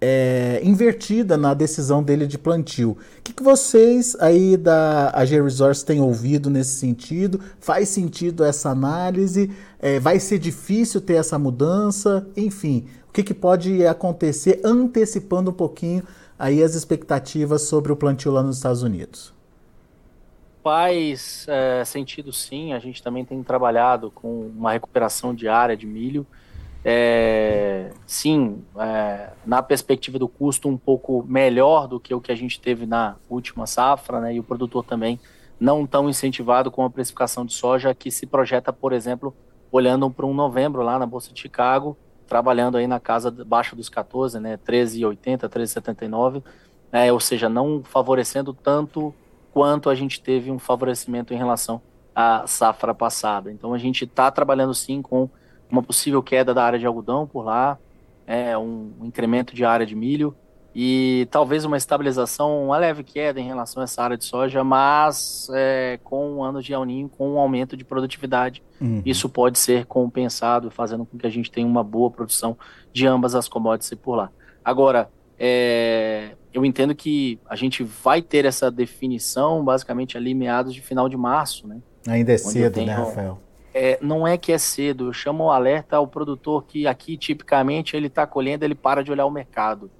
é, 0.00 0.60
invertida 0.62 1.36
na 1.36 1.54
decisão 1.54 2.02
dele 2.02 2.26
de 2.26 2.38
plantio. 2.38 2.90
O 3.18 3.22
que, 3.22 3.32
que 3.32 3.42
vocês 3.42 4.16
aí 4.20 4.56
da 4.56 5.10
AG 5.10 5.40
Resource 5.40 5.84
têm 5.84 6.00
ouvido 6.00 6.50
nesse 6.50 6.76
sentido? 6.76 7.40
Faz 7.60 7.88
sentido 7.88 8.44
essa 8.44 8.70
análise? 8.70 9.50
É, 9.80 9.98
vai 9.98 10.20
ser 10.20 10.38
difícil 10.38 11.00
ter 11.00 11.14
essa 11.14 11.38
mudança? 11.38 12.26
Enfim, 12.36 12.86
o 13.08 13.12
que, 13.12 13.22
que 13.22 13.34
pode 13.34 13.86
acontecer 13.86 14.60
antecipando 14.64 15.50
um 15.50 15.54
pouquinho 15.54 16.02
aí 16.38 16.62
as 16.62 16.74
expectativas 16.74 17.62
sobre 17.62 17.90
o 17.90 17.96
plantio 17.96 18.30
lá 18.30 18.42
nos 18.42 18.56
Estados 18.56 18.82
Unidos? 18.82 19.34
Faz 20.62 21.46
é, 21.48 21.84
sentido 21.84 22.32
sim, 22.32 22.72
a 22.72 22.78
gente 22.80 23.00
também 23.02 23.24
tem 23.24 23.40
trabalhado 23.42 24.10
com 24.10 24.48
uma 24.48 24.72
recuperação 24.72 25.32
diária 25.32 25.76
de 25.76 25.86
milho. 25.86 26.26
É, 26.88 27.90
sim, 28.06 28.62
é, 28.78 29.30
na 29.44 29.60
perspectiva 29.60 30.20
do 30.20 30.28
custo, 30.28 30.68
um 30.68 30.76
pouco 30.76 31.24
melhor 31.26 31.88
do 31.88 31.98
que 31.98 32.14
o 32.14 32.20
que 32.20 32.30
a 32.30 32.34
gente 32.36 32.60
teve 32.60 32.86
na 32.86 33.16
última 33.28 33.66
safra, 33.66 34.20
né, 34.20 34.34
e 34.34 34.38
o 34.38 34.44
produtor 34.44 34.84
também 34.84 35.18
não 35.58 35.84
tão 35.84 36.08
incentivado 36.08 36.70
com 36.70 36.84
a 36.84 36.90
precificação 36.90 37.44
de 37.44 37.54
soja 37.54 37.92
que 37.92 38.08
se 38.08 38.24
projeta, 38.24 38.72
por 38.72 38.92
exemplo, 38.92 39.34
olhando 39.72 40.08
para 40.08 40.24
um 40.24 40.32
novembro 40.32 40.80
lá 40.82 40.96
na 40.96 41.06
Bolsa 41.06 41.32
de 41.32 41.40
Chicago, 41.40 41.96
trabalhando 42.28 42.76
aí 42.76 42.86
na 42.86 43.00
casa 43.00 43.30
abaixo 43.30 43.74
dos 43.74 43.88
14, 43.88 44.38
né, 44.38 44.56
13,80, 44.56 45.48
13,79, 45.48 46.40
é, 46.92 47.12
ou 47.12 47.18
seja, 47.18 47.48
não 47.48 47.82
favorecendo 47.82 48.54
tanto 48.54 49.12
quanto 49.52 49.90
a 49.90 49.94
gente 49.96 50.20
teve 50.20 50.52
um 50.52 50.58
favorecimento 50.60 51.34
em 51.34 51.36
relação 51.36 51.82
à 52.14 52.46
safra 52.46 52.94
passada. 52.94 53.50
Então 53.50 53.74
a 53.74 53.78
gente 53.78 54.04
está 54.04 54.30
trabalhando 54.30 54.72
sim 54.72 55.02
com 55.02 55.28
uma 55.70 55.82
possível 55.82 56.22
queda 56.22 56.54
da 56.54 56.64
área 56.64 56.78
de 56.78 56.86
algodão 56.86 57.26
por 57.26 57.42
lá, 57.42 57.78
é, 58.26 58.56
um, 58.56 58.92
um 59.00 59.06
incremento 59.06 59.54
de 59.54 59.64
área 59.64 59.86
de 59.86 59.94
milho 59.94 60.34
e 60.78 61.26
talvez 61.30 61.64
uma 61.64 61.78
estabilização, 61.78 62.66
uma 62.66 62.76
leve 62.76 63.02
queda 63.02 63.40
em 63.40 63.46
relação 63.46 63.80
a 63.80 63.84
essa 63.84 64.02
área 64.02 64.16
de 64.16 64.26
soja, 64.26 64.62
mas 64.62 65.48
é, 65.54 65.98
com 66.04 66.44
anos 66.44 66.66
de 66.66 66.74
alninho, 66.74 67.08
com 67.08 67.30
um 67.30 67.38
aumento 67.38 67.74
de 67.78 67.82
produtividade, 67.82 68.62
uhum. 68.78 69.00
isso 69.06 69.26
pode 69.26 69.58
ser 69.58 69.86
compensado, 69.86 70.70
fazendo 70.70 71.06
com 71.06 71.16
que 71.16 71.26
a 71.26 71.30
gente 71.30 71.50
tenha 71.50 71.66
uma 71.66 71.82
boa 71.82 72.10
produção 72.10 72.58
de 72.92 73.06
ambas 73.06 73.34
as 73.34 73.48
commodities 73.48 73.98
por 73.98 74.16
lá. 74.16 74.30
Agora, 74.62 75.08
é, 75.38 76.32
eu 76.52 76.62
entendo 76.62 76.94
que 76.94 77.38
a 77.48 77.56
gente 77.56 77.82
vai 77.82 78.20
ter 78.20 78.44
essa 78.44 78.70
definição 78.70 79.64
basicamente 79.64 80.18
ali 80.18 80.34
meados 80.34 80.74
de 80.74 80.82
final 80.82 81.08
de 81.08 81.16
março, 81.16 81.66
né? 81.66 81.78
Ainda 82.06 82.32
é 82.32 82.38
cedo, 82.38 82.84
né, 82.84 82.92
Rafael? 82.92 83.38
É, 83.78 83.98
não 84.00 84.26
é 84.26 84.38
que 84.38 84.52
é 84.52 84.56
cedo, 84.56 85.08
eu 85.08 85.12
chamo 85.12 85.44
o 85.44 85.50
alerta 85.50 85.98
ao 85.98 86.06
produtor 86.06 86.64
que 86.64 86.86
aqui, 86.86 87.14
tipicamente, 87.14 87.94
ele 87.94 88.06
está 88.06 88.26
colhendo, 88.26 88.64
ele 88.64 88.74
para 88.74 89.04
de 89.04 89.12
olhar 89.12 89.26
o 89.26 89.30
mercado. 89.30 89.90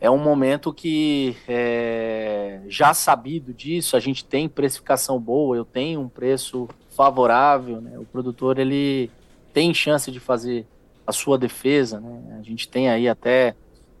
É 0.00 0.08
um 0.08 0.16
momento 0.16 0.72
que, 0.72 1.36
é, 1.48 2.60
já 2.68 2.94
sabido 2.94 3.52
disso, 3.52 3.96
a 3.96 4.00
gente 4.00 4.24
tem 4.24 4.48
precificação 4.48 5.18
boa, 5.18 5.56
eu 5.56 5.64
tenho 5.64 6.00
um 6.00 6.08
preço 6.08 6.68
favorável, 6.90 7.80
né? 7.80 7.98
o 7.98 8.04
produtor 8.04 8.56
ele 8.56 9.10
tem 9.52 9.74
chance 9.74 10.08
de 10.08 10.20
fazer 10.20 10.64
a 11.04 11.10
sua 11.10 11.36
defesa, 11.36 11.98
né? 11.98 12.36
a 12.38 12.42
gente 12.42 12.68
tem 12.68 12.88
aí 12.88 13.08
até 13.08 13.56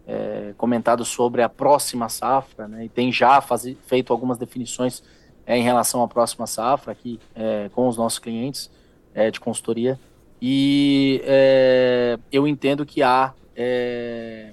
é, 0.06 0.54
comentado 0.56 1.04
sobre 1.04 1.42
a 1.42 1.48
próxima 1.48 2.08
safra, 2.08 2.68
né? 2.68 2.84
e 2.84 2.88
tem 2.88 3.10
já 3.10 3.40
faz, 3.40 3.66
feito 3.84 4.12
algumas 4.12 4.38
definições 4.38 5.02
é, 5.46 5.56
em 5.56 5.62
relação 5.62 6.02
à 6.02 6.08
próxima 6.08 6.46
safra 6.46 6.92
aqui 6.92 7.20
é, 7.34 7.70
com 7.72 7.86
os 7.86 7.96
nossos 7.96 8.18
clientes 8.18 8.70
é, 9.14 9.30
de 9.30 9.38
consultoria. 9.38 9.98
E 10.42 11.22
é, 11.24 12.18
eu 12.32 12.46
entendo 12.46 12.84
que 12.84 13.02
há 13.02 13.32
é, 13.54 14.52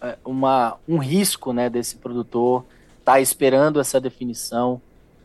é, 0.00 0.18
uma, 0.24 0.78
um 0.88 0.96
risco 0.96 1.52
né, 1.52 1.68
desse 1.68 1.96
produtor 1.96 2.64
estar 2.98 3.12
tá 3.12 3.20
esperando 3.20 3.78
essa 3.78 4.00
definição 4.00 4.80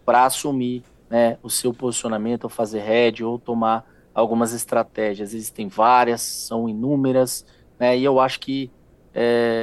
para 0.05 0.25
assumir 0.25 0.83
né, 1.09 1.37
o 1.41 1.49
seu 1.49 1.73
posicionamento, 1.73 2.43
ou 2.43 2.49
fazer 2.49 2.81
head, 2.81 3.23
ou 3.23 3.39
tomar 3.39 3.89
algumas 4.13 4.53
estratégias. 4.53 5.33
Existem 5.33 5.67
várias, 5.67 6.21
são 6.21 6.69
inúmeras, 6.69 7.45
né, 7.79 7.97
e 7.97 8.03
eu 8.03 8.19
acho 8.19 8.39
que 8.39 8.69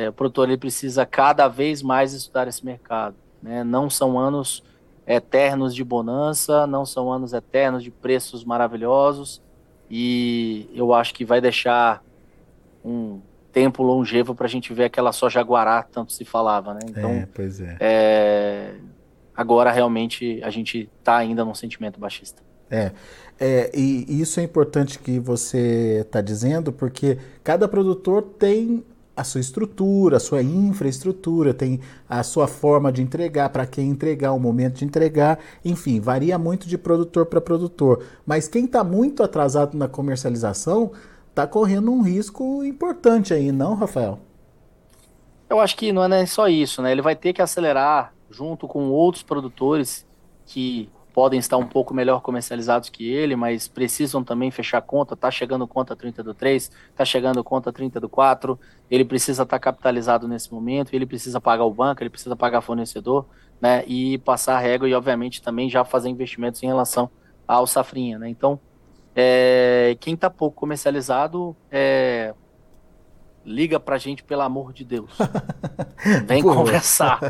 o 0.08 0.12
produtor 0.14 0.48
ele 0.48 0.56
precisa 0.56 1.04
cada 1.04 1.46
vez 1.46 1.82
mais 1.82 2.14
estudar 2.14 2.48
esse 2.48 2.64
mercado. 2.64 3.14
Né? 3.42 3.62
Não 3.62 3.90
são 3.90 4.18
anos 4.18 4.62
eternos 5.06 5.74
de 5.74 5.82
bonança, 5.82 6.66
não 6.66 6.86
são 6.86 7.12
anos 7.12 7.32
eternos 7.32 7.82
de 7.82 7.90
preços 7.90 8.44
maravilhosos 8.44 9.42
e 9.90 10.70
eu 10.74 10.94
acho 10.94 11.12
que 11.12 11.24
vai 11.24 11.40
deixar 11.40 12.02
um 12.84 13.20
tempo 13.52 13.82
longevo 13.82 14.34
para 14.34 14.46
a 14.46 14.48
gente 14.48 14.72
ver 14.72 14.84
aquela 14.84 15.12
soja 15.12 15.42
guará 15.42 15.82
tanto 15.82 16.12
se 16.12 16.24
falava, 16.24 16.72
né? 16.72 16.80
Então, 16.88 17.10
é, 17.10 17.28
pois 17.32 17.60
é. 17.60 17.76
é. 17.78 18.74
agora 19.36 19.70
realmente 19.70 20.40
a 20.42 20.50
gente 20.50 20.88
está 20.98 21.18
ainda 21.18 21.44
num 21.44 21.54
sentimento 21.54 22.00
baixista. 22.00 22.42
É, 22.70 22.90
é, 23.38 23.70
e 23.76 24.20
isso 24.20 24.40
é 24.40 24.42
importante 24.42 24.98
que 24.98 25.20
você 25.20 25.98
está 26.00 26.22
dizendo, 26.22 26.72
porque 26.72 27.18
cada 27.44 27.68
produtor 27.68 28.22
tem 28.22 28.82
a 29.16 29.24
sua 29.24 29.40
estrutura, 29.40 30.16
a 30.16 30.20
sua 30.20 30.42
infraestrutura, 30.42 31.52
tem 31.52 31.80
a 32.08 32.22
sua 32.22 32.46
forma 32.46 32.90
de 32.90 33.02
entregar, 33.02 33.50
para 33.50 33.66
quem 33.66 33.90
entregar, 33.90 34.32
o 34.32 34.40
momento 34.40 34.78
de 34.78 34.84
entregar, 34.84 35.38
enfim, 35.64 36.00
varia 36.00 36.38
muito 36.38 36.66
de 36.66 36.78
produtor 36.78 37.26
para 37.26 37.40
produtor. 37.40 38.04
Mas 38.24 38.48
quem 38.48 38.64
está 38.64 38.82
muito 38.82 39.22
atrasado 39.22 39.76
na 39.76 39.86
comercialização 39.86 40.92
está 41.28 41.46
correndo 41.46 41.90
um 41.90 42.02
risco 42.02 42.64
importante 42.64 43.34
aí, 43.34 43.52
não, 43.52 43.74
Rafael? 43.74 44.18
Eu 45.48 45.60
acho 45.60 45.76
que 45.76 45.92
não 45.92 46.04
é 46.04 46.24
só 46.24 46.48
isso, 46.48 46.80
né? 46.80 46.92
Ele 46.92 47.02
vai 47.02 47.14
ter 47.14 47.32
que 47.34 47.42
acelerar 47.42 48.14
junto 48.30 48.66
com 48.66 48.88
outros 48.88 49.22
produtores 49.22 50.06
que 50.46 50.88
podem 51.12 51.38
estar 51.38 51.56
um 51.56 51.66
pouco 51.66 51.92
melhor 51.92 52.20
comercializados 52.22 52.88
que 52.88 53.10
ele, 53.10 53.36
mas 53.36 53.68
precisam 53.68 54.24
também 54.24 54.50
fechar 54.50 54.80
conta. 54.80 55.14
Está 55.14 55.30
chegando 55.30 55.66
conta 55.66 55.94
30 55.94 56.22
do 56.22 56.34
3, 56.34 56.70
está 56.90 57.04
chegando 57.04 57.44
conta 57.44 57.72
30 57.72 58.00
do 58.00 58.08
4. 58.08 58.58
Ele 58.90 59.04
precisa 59.04 59.42
estar 59.42 59.58
tá 59.58 59.60
capitalizado 59.60 60.26
nesse 60.26 60.52
momento, 60.52 60.94
ele 60.94 61.06
precisa 61.06 61.40
pagar 61.40 61.64
o 61.64 61.72
banco, 61.72 62.02
ele 62.02 62.10
precisa 62.10 62.34
pagar 62.34 62.62
fornecedor, 62.62 63.26
né? 63.60 63.84
E 63.86 64.18
passar 64.18 64.56
a 64.56 64.58
régua 64.58 64.88
e, 64.88 64.94
obviamente, 64.94 65.42
também 65.42 65.68
já 65.68 65.84
fazer 65.84 66.08
investimentos 66.08 66.62
em 66.62 66.66
relação 66.66 67.10
ao 67.46 67.66
safrinha, 67.66 68.18
né? 68.18 68.28
Então, 68.28 68.58
é, 69.14 69.96
quem 70.00 70.14
está 70.14 70.30
pouco 70.30 70.56
comercializado, 70.56 71.54
é, 71.70 72.34
liga 73.44 73.78
pra 73.78 73.98
gente, 73.98 74.22
pelo 74.24 74.42
amor 74.42 74.72
de 74.72 74.84
Deus. 74.84 75.10
Vem 76.26 76.42
conversar. 76.42 77.20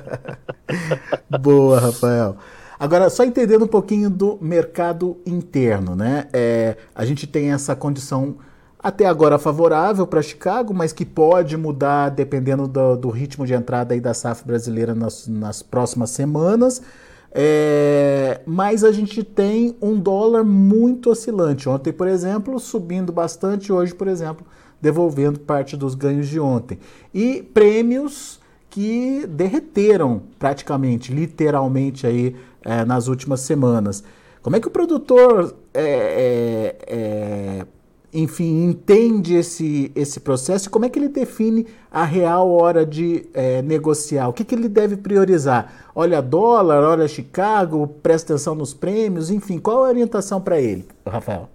Boa, 1.40 1.80
Rafael. 1.80 2.36
Agora, 2.82 3.08
só 3.08 3.22
entendendo 3.22 3.64
um 3.64 3.68
pouquinho 3.68 4.10
do 4.10 4.36
mercado 4.40 5.16
interno, 5.24 5.94
né? 5.94 6.26
É, 6.32 6.76
a 6.92 7.04
gente 7.04 7.28
tem 7.28 7.52
essa 7.52 7.76
condição 7.76 8.34
até 8.76 9.06
agora 9.06 9.38
favorável 9.38 10.04
para 10.04 10.20
Chicago, 10.20 10.74
mas 10.74 10.92
que 10.92 11.04
pode 11.04 11.56
mudar 11.56 12.08
dependendo 12.08 12.66
do, 12.66 12.96
do, 12.96 13.08
ritmo 13.08 13.46
de 13.46 13.54
entrada 13.54 13.94
aí 13.94 14.00
da 14.00 14.12
safra 14.12 14.44
brasileira 14.48 14.96
nas, 14.96 15.28
nas 15.28 15.62
próximas 15.62 16.10
semanas. 16.10 16.82
É, 17.30 18.40
mas 18.44 18.82
a 18.82 18.90
gente 18.90 19.22
tem 19.22 19.76
um 19.80 19.96
dólar 19.96 20.42
muito 20.42 21.08
oscilante. 21.08 21.68
Ontem, 21.68 21.92
por 21.92 22.08
exemplo, 22.08 22.58
subindo 22.58 23.12
bastante, 23.12 23.72
hoje, 23.72 23.94
por 23.94 24.08
exemplo, 24.08 24.44
devolvendo 24.80 25.38
parte 25.38 25.76
dos 25.76 25.94
ganhos 25.94 26.26
de 26.26 26.40
ontem. 26.40 26.80
E 27.14 27.48
prêmios 27.54 28.40
que 28.68 29.26
derreteram 29.28 30.22
praticamente, 30.38 31.12
literalmente 31.12 32.06
aí 32.06 32.34
é, 32.64 32.84
nas 32.84 33.08
últimas 33.08 33.40
semanas. 33.40 34.02
Como 34.42 34.56
é 34.56 34.60
que 34.60 34.66
o 34.66 34.70
produtor, 34.70 35.54
é, 35.72 35.84
é, 35.84 36.76
é, 36.86 37.66
enfim, 38.12 38.64
entende 38.64 39.34
esse, 39.34 39.92
esse 39.94 40.20
processo 40.20 40.68
e 40.68 40.70
como 40.70 40.84
é 40.84 40.88
que 40.88 40.98
ele 40.98 41.08
define 41.08 41.66
a 41.90 42.04
real 42.04 42.50
hora 42.50 42.84
de 42.84 43.28
é, 43.32 43.62
negociar? 43.62 44.28
O 44.28 44.32
que, 44.32 44.44
que 44.44 44.54
ele 44.54 44.68
deve 44.68 44.96
priorizar? 44.96 45.90
Olha 45.94 46.20
dólar, 46.20 46.82
olha 46.82 47.06
Chicago, 47.06 47.86
presta 48.02 48.32
atenção 48.32 48.54
nos 48.54 48.74
prêmios, 48.74 49.30
enfim, 49.30 49.58
qual 49.58 49.84
a 49.84 49.88
orientação 49.88 50.40
para 50.40 50.60
ele, 50.60 50.86
Rafael? 51.06 51.48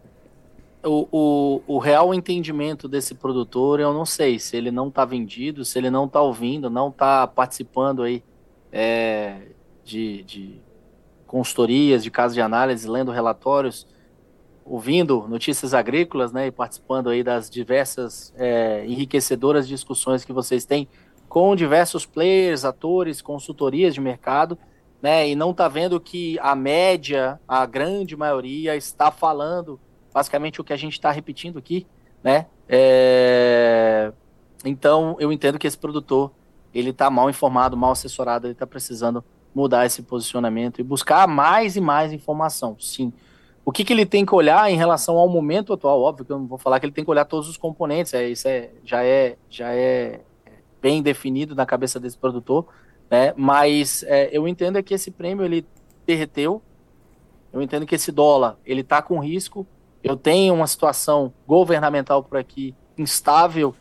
o, 0.88 1.08
o, 1.12 1.62
o, 1.68 1.78
real 1.80 2.14
entendimento 2.14 2.88
desse 2.88 3.14
produtor, 3.14 3.80
eu 3.80 3.94
não 3.94 4.06
sei 4.06 4.40
se 4.40 4.56
ele 4.56 4.72
não 4.72 4.88
está 4.88 5.06
vendido, 5.06 5.66
se 5.66 5.78
ele 5.78 5.90
não 5.90 6.06
está 6.06 6.22
ouvindo, 6.22 6.70
não 6.70 6.90
está 6.90 7.28
participando 7.28 8.04
aí 8.04 8.24
é, 8.72 9.42
de, 9.84 10.24
de 10.24 10.62
consultorias, 11.28 12.04
de 12.04 12.10
casos 12.10 12.34
de 12.34 12.42
análise, 12.42 12.88
lendo 12.88 13.12
relatórios, 13.12 13.86
ouvindo 14.66 15.28
notícias 15.28 15.74
agrícolas, 15.74 16.32
né, 16.32 16.48
e 16.48 16.52
participando 16.52 17.10
aí 17.10 17.24
das 17.24 17.50
diversas 17.50 18.34
é, 18.38 18.86
enriquecedoras 18.86 19.68
discussões 19.68 20.26
que 20.26 20.34
vocês 20.34 20.66
têm 20.66 20.88
com 21.30 21.56
diversos 21.56 22.06
players, 22.06 22.66
atores, 22.66 23.22
consultorias 23.22 23.94
de 23.94 24.02
mercado, 24.02 24.58
né, 25.02 25.30
e 25.30 25.36
não 25.36 25.52
está 25.52 25.68
vendo 25.68 26.00
que 26.00 26.40
a 26.40 26.56
média, 26.56 27.40
a 27.48 27.66
grande 27.66 28.16
maioria 28.16 28.76
está 28.76 29.12
falando 29.12 29.80
basicamente 30.14 30.60
o 30.60 30.64
que 30.64 30.74
a 30.74 30.78
gente 30.78 30.94
está 30.94 31.12
repetindo 31.12 31.60
aqui, 31.60 31.86
né? 32.24 32.48
É... 32.68 34.12
Então, 34.66 35.16
eu 35.20 35.32
entendo 35.32 35.60
que 35.60 35.68
esse 35.68 35.78
produtor, 35.78 36.32
ele 36.74 36.90
está 36.90 37.08
mal 37.10 37.30
informado, 37.30 37.78
mal 37.78 37.92
assessorado, 37.92 38.48
ele 38.48 38.54
está 38.54 38.66
precisando 38.66 39.24
mudar 39.54 39.86
esse 39.86 40.04
posicionamento 40.04 40.80
e 40.80 40.84
buscar 40.84 41.28
mais 41.28 41.76
e 41.76 41.82
mais 41.82 42.14
informação, 42.14 42.76
sim. 42.80 43.12
O 43.66 43.72
que, 43.72 43.84
que 43.84 43.92
ele 43.92 44.06
tem 44.06 44.26
que 44.26 44.34
olhar 44.34 44.72
em 44.72 44.78
relação 44.78 45.18
ao 45.18 45.28
momento 45.28 45.74
atual? 45.74 46.02
Óbvio 46.02 46.26
que 46.26 46.32
eu 46.32 46.40
não 46.40 46.48
vou 46.48 46.58
falar 46.58 46.80
que 46.80 46.86
ele 46.86 46.94
tem 46.94 47.04
que 47.04 47.12
olhar 47.12 47.26
todos 47.26 47.50
os 47.50 47.58
componentes, 47.58 48.14
é, 48.14 48.30
isso 48.30 48.48
é, 48.48 48.70
já, 48.84 49.04
é, 49.04 49.36
já 49.50 49.74
é 49.74 50.22
bem 50.82 51.02
definido 51.02 51.54
na 51.54 51.66
cabeça 51.66 52.00
desse 52.00 52.18
produtor, 52.18 52.68
né? 53.10 53.34
mas 53.36 54.04
é, 54.04 54.30
eu 54.32 54.48
entendo 54.48 54.78
é 54.78 54.84
que 54.84 54.94
esse 54.94 55.12
prêmio 55.12 55.44
ele 55.44 55.66
derreteu, 56.06 56.62
eu 57.52 57.62
entendo 57.62 57.86
que 57.86 57.96
esse 57.96 58.12
dólar 58.12 58.58
ele 58.66 58.82
está 58.82 59.02
com 59.02 59.20
risco, 59.20 59.68
eu 60.04 60.16
tenho 60.16 60.54
uma 60.54 60.68
situação 60.68 61.34
governamental 61.46 62.24
por 62.24 62.38
aqui 62.38 62.74
instável, 62.98 63.76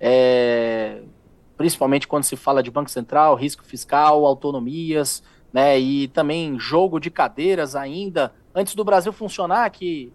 é, 0.00 1.02
principalmente 1.56 2.08
quando 2.08 2.24
se 2.24 2.36
fala 2.36 2.62
de 2.62 2.70
Banco 2.70 2.90
Central, 2.90 3.34
risco 3.34 3.64
fiscal, 3.64 4.24
autonomias, 4.24 5.22
né, 5.52 5.78
e 5.78 6.08
também 6.08 6.58
jogo 6.58 6.98
de 6.98 7.10
cadeiras 7.10 7.76
ainda, 7.76 8.32
antes 8.54 8.74
do 8.74 8.84
Brasil 8.84 9.12
funcionar, 9.12 9.68
que 9.70 10.12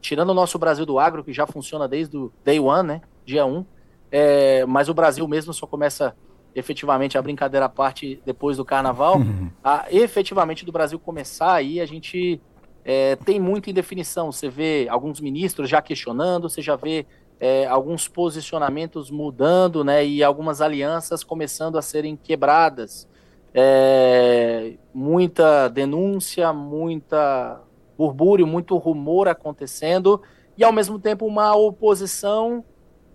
tirando 0.00 0.30
o 0.30 0.34
nosso 0.34 0.58
Brasil 0.58 0.86
do 0.86 0.98
agro, 0.98 1.22
que 1.24 1.32
já 1.32 1.46
funciona 1.46 1.86
desde 1.86 2.16
o 2.16 2.32
day 2.44 2.58
one, 2.58 2.88
né, 2.88 3.00
dia 3.24 3.44
1, 3.44 3.64
é, 4.10 4.64
mas 4.66 4.88
o 4.88 4.94
Brasil 4.94 5.26
mesmo 5.28 5.52
só 5.52 5.66
começa 5.66 6.16
efetivamente 6.54 7.18
a 7.18 7.22
brincadeira 7.22 7.66
à 7.66 7.68
parte 7.68 8.20
depois 8.24 8.56
do 8.56 8.64
carnaval, 8.64 9.20
a 9.62 9.86
efetivamente 9.90 10.64
do 10.64 10.72
Brasil 10.72 10.98
começar 10.98 11.54
aí 11.54 11.80
a 11.80 11.86
gente 11.86 12.40
é, 12.84 13.16
tem 13.16 13.38
muita 13.38 13.68
indefinição. 13.68 14.32
Você 14.32 14.48
vê 14.48 14.86
alguns 14.88 15.20
ministros 15.20 15.68
já 15.68 15.82
questionando, 15.82 16.48
você 16.48 16.62
já 16.62 16.74
vê 16.74 17.06
é, 17.40 17.66
alguns 17.66 18.08
posicionamentos 18.08 19.10
mudando, 19.10 19.84
né, 19.84 20.04
e 20.04 20.22
algumas 20.22 20.60
alianças 20.60 21.22
começando 21.22 21.78
a 21.78 21.82
serem 21.82 22.16
quebradas. 22.16 23.08
É, 23.54 24.74
muita 24.92 25.68
denúncia, 25.68 26.52
muita 26.52 27.60
burbúrio, 27.96 28.46
muito 28.46 28.76
rumor 28.76 29.28
acontecendo, 29.28 30.22
e 30.56 30.62
ao 30.62 30.72
mesmo 30.72 30.98
tempo 30.98 31.26
uma 31.26 31.54
oposição 31.56 32.64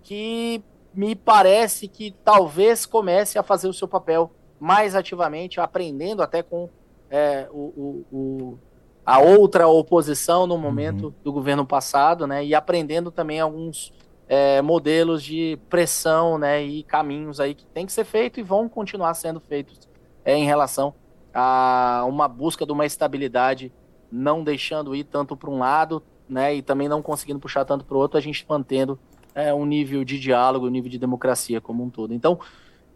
que 0.03 0.61
me 0.93 1.15
parece 1.15 1.87
que 1.87 2.11
talvez 2.23 2.85
comece 2.85 3.39
a 3.39 3.43
fazer 3.43 3.67
o 3.67 3.73
seu 3.73 3.87
papel 3.87 4.31
mais 4.59 4.95
ativamente, 4.95 5.59
aprendendo 5.59 6.21
até 6.21 6.43
com 6.43 6.69
é, 7.09 7.47
o, 7.51 8.05
o 8.11 8.57
a 9.05 9.19
outra 9.19 9.67
oposição 9.67 10.47
no 10.47 10.57
momento 10.57 11.07
uhum. 11.07 11.13
do 11.23 11.33
governo 11.33 11.65
passado, 11.65 12.25
né, 12.25 12.45
e 12.45 12.55
aprendendo 12.55 13.11
também 13.11 13.39
alguns 13.39 13.93
é, 14.33 14.63
modelos 14.63 15.21
de 15.21 15.59
pressão, 15.69 16.39
né, 16.39 16.63
e 16.63 16.81
caminhos 16.81 17.39
aí 17.39 17.53
que 17.53 17.67
tem 17.67 17.85
que 17.85 17.91
ser 17.91 18.03
feito 18.03 18.39
e 18.39 18.43
vão 18.43 18.67
continuar 18.67 19.13
sendo 19.13 19.39
feitos 19.39 19.87
é, 20.25 20.35
em 20.35 20.43
relação 20.43 20.95
a 21.31 22.03
uma 22.09 22.27
busca 22.27 22.65
de 22.65 22.71
uma 22.71 22.83
estabilidade, 22.83 23.71
não 24.11 24.43
deixando 24.43 24.95
ir 24.95 25.03
tanto 25.03 25.37
para 25.37 25.51
um 25.51 25.59
lado, 25.59 26.01
né, 26.27 26.55
e 26.55 26.63
também 26.63 26.87
não 26.87 26.99
conseguindo 26.99 27.39
puxar 27.39 27.63
tanto 27.63 27.85
para 27.85 27.95
o 27.95 27.99
outro, 27.99 28.17
a 28.17 28.21
gente 28.21 28.43
mantendo 28.49 28.97
é, 29.35 29.53
um 29.53 29.67
nível 29.67 30.03
de 30.03 30.19
diálogo, 30.19 30.65
um 30.65 30.71
nível 30.71 30.89
de 30.89 30.97
democracia 30.97 31.61
como 31.61 31.83
um 31.83 31.89
todo. 31.91 32.11
Então, 32.11 32.39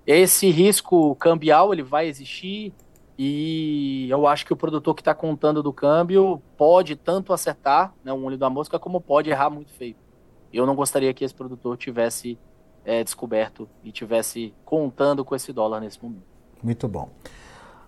esse 0.08 0.50
risco 0.50 1.14
cambial 1.18 1.72
ele 1.72 1.84
vai 1.84 2.08
existir, 2.08 2.74
e 3.16 4.08
eu 4.10 4.26
acho 4.26 4.44
que 4.44 4.54
o 4.54 4.58
produtor 4.58 4.96
que 4.96 5.02
está 5.02 5.14
contando 5.14 5.62
do 5.62 5.72
câmbio 5.72 6.42
pode 6.58 6.96
tanto 6.96 7.32
acertar 7.32 7.94
né, 8.04 8.12
um 8.12 8.26
olho 8.26 8.40
da 8.40 8.50
mosca, 8.50 8.80
como 8.80 9.00
pode 9.00 9.30
errar 9.30 9.52
muito 9.52 9.72
feio. 9.72 10.07
Eu 10.54 10.66
não 10.66 10.76
gostaria 10.76 11.14
que 11.14 11.24
esse 11.24 11.34
produtor 11.34 11.78
tivesse 11.78 12.38
é, 12.86 13.04
descoberto 13.04 13.68
e 13.84 13.92
tivesse 13.92 14.54
contando 14.64 15.24
com 15.26 15.36
esse 15.36 15.52
dólar 15.52 15.82
nesse 15.82 16.02
momento. 16.02 16.24
Muito 16.64 16.88
bom. 16.88 17.10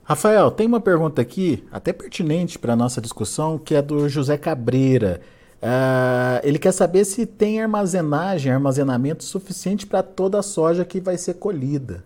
Rafael, 0.03 0.49
tem 0.49 0.67
uma 0.67 0.81
pergunta 0.81 1.21
aqui, 1.21 1.67
até 1.71 1.93
pertinente 1.93 2.57
para 2.57 2.73
a 2.73 2.75
nossa 2.75 2.99
discussão, 2.99 3.57
que 3.57 3.75
é 3.75 3.81
do 3.81 4.09
José 4.09 4.37
Cabreira. 4.37 5.21
Uh, 5.61 6.39
ele 6.41 6.57
quer 6.57 6.71
saber 6.71 7.05
se 7.05 7.25
tem 7.25 7.61
armazenagem, 7.61 8.51
armazenamento 8.51 9.23
suficiente 9.23 9.85
para 9.85 10.01
toda 10.01 10.39
a 10.39 10.43
soja 10.43 10.83
que 10.83 10.99
vai 10.99 11.17
ser 11.17 11.35
colhida. 11.35 12.03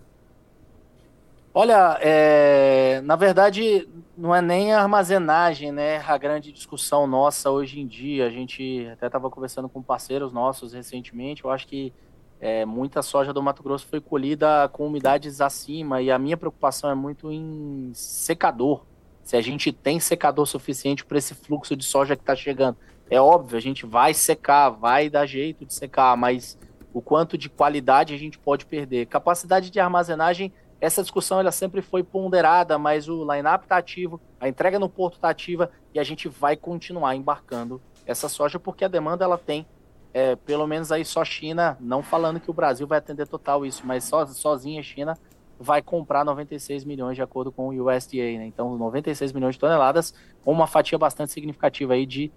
Olha, 1.56 1.96
é, 2.00 3.00
na 3.02 3.14
verdade, 3.14 3.88
não 4.18 4.34
é 4.34 4.42
nem 4.42 4.72
a 4.72 4.82
armazenagem, 4.82 5.70
né? 5.70 5.98
A 5.98 6.18
grande 6.18 6.50
discussão 6.50 7.06
nossa 7.06 7.48
hoje 7.48 7.78
em 7.78 7.86
dia. 7.86 8.26
A 8.26 8.30
gente 8.30 8.88
até 8.92 9.06
estava 9.06 9.30
conversando 9.30 9.68
com 9.68 9.80
parceiros 9.80 10.32
nossos 10.32 10.72
recentemente. 10.72 11.44
Eu 11.44 11.50
acho 11.52 11.68
que 11.68 11.92
é, 12.40 12.64
muita 12.64 13.02
soja 13.02 13.32
do 13.32 13.40
Mato 13.40 13.62
Grosso 13.62 13.86
foi 13.86 14.00
colhida 14.00 14.68
com 14.72 14.88
umidades 14.88 15.40
acima 15.40 16.02
e 16.02 16.10
a 16.10 16.18
minha 16.18 16.36
preocupação 16.36 16.90
é 16.90 16.94
muito 16.94 17.30
em 17.30 17.92
secador. 17.94 18.84
Se 19.22 19.36
a 19.36 19.40
gente 19.40 19.70
tem 19.70 20.00
secador 20.00 20.46
suficiente 20.46 21.04
para 21.04 21.18
esse 21.18 21.36
fluxo 21.36 21.76
de 21.76 21.84
soja 21.84 22.16
que 22.16 22.22
está 22.22 22.34
chegando. 22.34 22.76
É 23.08 23.20
óbvio, 23.20 23.56
a 23.56 23.60
gente 23.60 23.86
vai 23.86 24.12
secar, 24.12 24.70
vai 24.70 25.08
dar 25.08 25.24
jeito 25.24 25.64
de 25.64 25.72
secar, 25.72 26.16
mas 26.16 26.58
o 26.92 27.00
quanto 27.00 27.38
de 27.38 27.48
qualidade 27.48 28.12
a 28.12 28.18
gente 28.18 28.40
pode 28.40 28.66
perder. 28.66 29.06
Capacidade 29.06 29.70
de 29.70 29.78
armazenagem 29.78 30.52
essa 30.84 31.02
discussão 31.02 31.40
ela 31.40 31.50
sempre 31.50 31.80
foi 31.80 32.02
ponderada, 32.02 32.78
mas 32.78 33.08
o 33.08 33.24
line-up 33.32 33.64
está 33.64 33.78
ativo, 33.78 34.20
a 34.38 34.48
entrega 34.48 34.78
no 34.78 34.88
porto 34.88 35.14
está 35.14 35.30
ativa 35.30 35.70
e 35.94 35.98
a 35.98 36.04
gente 36.04 36.28
vai 36.28 36.56
continuar 36.56 37.14
embarcando 37.16 37.80
essa 38.04 38.28
soja 38.28 38.58
porque 38.58 38.84
a 38.84 38.88
demanda 38.88 39.24
ela 39.24 39.38
tem, 39.38 39.66
é, 40.12 40.36
pelo 40.36 40.66
menos 40.66 40.92
aí 40.92 41.04
só 41.04 41.24
China, 41.24 41.78
não 41.80 42.02
falando 42.02 42.38
que 42.38 42.50
o 42.50 42.54
Brasil 42.54 42.86
vai 42.86 42.98
atender 42.98 43.26
total 43.26 43.64
isso, 43.64 43.86
mas 43.86 44.04
só, 44.04 44.26
sozinha 44.26 44.82
China 44.82 45.16
vai 45.58 45.80
comprar 45.80 46.24
96 46.24 46.84
milhões 46.84 47.16
de 47.16 47.22
acordo 47.22 47.50
com 47.50 47.68
o 47.68 47.88
USDA, 47.88 48.38
né? 48.38 48.46
Então 48.46 48.76
96 48.76 49.32
milhões 49.32 49.54
de 49.54 49.60
toneladas, 49.60 50.12
uma 50.44 50.66
fatia 50.66 50.98
bastante 50.98 51.32
significativa 51.32 51.94
aí 51.94 52.04
de 52.04 52.30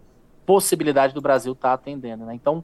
possibilidade 0.45 1.13
do 1.13 1.19
Brasil 1.19 1.51
estar 1.51 1.69
tá 1.69 1.73
atendendo, 1.73 2.25
né? 2.25 2.33
Então, 2.33 2.63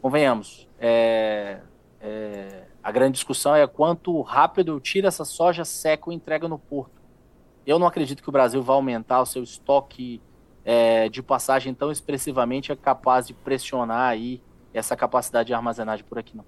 convenhamos, 0.00 0.66
é, 0.78 1.60
é, 2.00 2.65
a 2.86 2.92
grande 2.92 3.14
discussão 3.14 3.52
é 3.52 3.66
quanto 3.66 4.22
rápido 4.22 4.78
tira 4.78 5.08
essa 5.08 5.24
soja 5.24 5.64
seca 5.64 6.12
e 6.12 6.14
entrega 6.14 6.46
no 6.46 6.56
porto. 6.56 7.02
Eu 7.66 7.80
não 7.80 7.86
acredito 7.88 8.22
que 8.22 8.28
o 8.28 8.32
Brasil 8.32 8.62
vai 8.62 8.76
aumentar 8.76 9.20
o 9.20 9.26
seu 9.26 9.42
estoque 9.42 10.22
é, 10.64 11.08
de 11.08 11.20
passagem 11.20 11.74
tão 11.74 11.90
expressivamente 11.90 12.70
é 12.70 12.76
capaz 12.76 13.26
de 13.26 13.34
pressionar 13.34 14.08
aí 14.08 14.40
essa 14.72 14.94
capacidade 14.94 15.48
de 15.48 15.52
armazenagem 15.52 16.04
por 16.04 16.16
aqui, 16.16 16.36
não. 16.36 16.44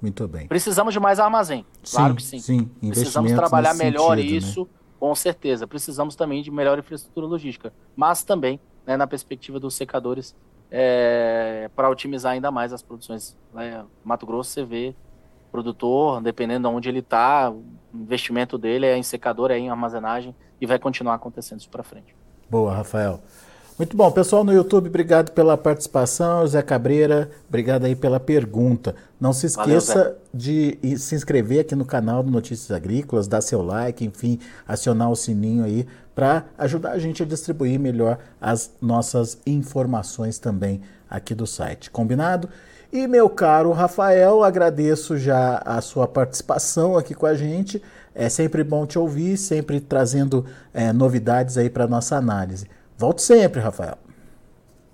Muito 0.00 0.26
bem. 0.26 0.48
Precisamos 0.48 0.94
de 0.94 1.00
mais 1.00 1.20
armazém, 1.20 1.66
claro 1.92 2.18
sim, 2.18 2.38
que 2.38 2.42
sim. 2.42 2.70
sim 2.80 2.88
Precisamos 2.88 3.32
trabalhar 3.32 3.74
melhor 3.74 4.16
sentido, 4.16 4.32
né? 4.32 4.38
isso, 4.38 4.62
né? 4.62 4.68
com 4.98 5.14
certeza. 5.14 5.66
Precisamos 5.66 6.16
também 6.16 6.42
de 6.42 6.50
melhor 6.50 6.78
infraestrutura 6.78 7.26
logística, 7.26 7.74
mas 7.94 8.24
também 8.24 8.58
né, 8.86 8.96
na 8.96 9.06
perspectiva 9.06 9.60
dos 9.60 9.74
secadores 9.74 10.34
é, 10.70 11.70
para 11.76 11.90
otimizar 11.90 12.32
ainda 12.32 12.50
mais 12.50 12.72
as 12.72 12.82
produções. 12.82 13.36
Né? 13.52 13.84
Mato 14.02 14.24
Grosso, 14.24 14.48
você 14.48 14.64
vê 14.64 14.96
produtor, 15.54 16.20
dependendo 16.20 16.68
de 16.68 16.74
onde 16.74 16.88
ele 16.88 16.98
está, 16.98 17.48
o 17.48 17.62
investimento 17.94 18.58
dele 18.58 18.86
é 18.86 18.98
em 18.98 19.04
secador, 19.04 19.52
é 19.52 19.56
em 19.56 19.70
armazenagem 19.70 20.34
e 20.60 20.66
vai 20.66 20.80
continuar 20.80 21.14
acontecendo 21.14 21.60
isso 21.60 21.68
para 21.70 21.84
frente. 21.84 22.12
Boa, 22.50 22.74
Rafael. 22.74 23.20
Muito 23.78 23.96
bom, 23.96 24.10
pessoal 24.10 24.42
no 24.42 24.52
YouTube, 24.52 24.88
obrigado 24.88 25.30
pela 25.30 25.56
participação. 25.56 26.44
Zé 26.44 26.60
Cabreira, 26.60 27.30
obrigado 27.48 27.84
aí 27.84 27.94
pela 27.94 28.18
pergunta. 28.18 28.96
Não 29.20 29.32
se 29.32 29.46
esqueça 29.46 29.94
Valeu, 29.94 30.16
de 30.34 30.76
se 30.98 31.14
inscrever 31.14 31.60
aqui 31.60 31.76
no 31.76 31.84
canal 31.84 32.24
do 32.24 32.32
Notícias 32.32 32.72
Agrícolas, 32.72 33.28
dar 33.28 33.40
seu 33.40 33.62
like, 33.62 34.04
enfim, 34.04 34.40
acionar 34.66 35.08
o 35.08 35.14
sininho 35.14 35.62
aí 35.62 35.86
para 36.16 36.46
ajudar 36.58 36.90
a 36.90 36.98
gente 36.98 37.22
a 37.22 37.26
distribuir 37.26 37.78
melhor 37.78 38.18
as 38.40 38.72
nossas 38.82 39.38
informações 39.46 40.36
também 40.36 40.80
aqui 41.08 41.32
do 41.32 41.46
site. 41.46 41.92
Combinado? 41.92 42.48
E 42.94 43.08
meu 43.08 43.28
caro 43.28 43.72
Rafael, 43.72 44.44
agradeço 44.44 45.18
já 45.18 45.60
a 45.66 45.80
sua 45.80 46.06
participação 46.06 46.96
aqui 46.96 47.12
com 47.12 47.26
a 47.26 47.34
gente. 47.34 47.82
É 48.14 48.28
sempre 48.28 48.62
bom 48.62 48.86
te 48.86 48.96
ouvir, 48.96 49.36
sempre 49.36 49.80
trazendo 49.80 50.46
é, 50.72 50.92
novidades 50.92 51.58
aí 51.58 51.68
para 51.68 51.88
nossa 51.88 52.16
análise. 52.16 52.70
Volte 52.96 53.20
sempre, 53.20 53.60
Rafael. 53.60 53.98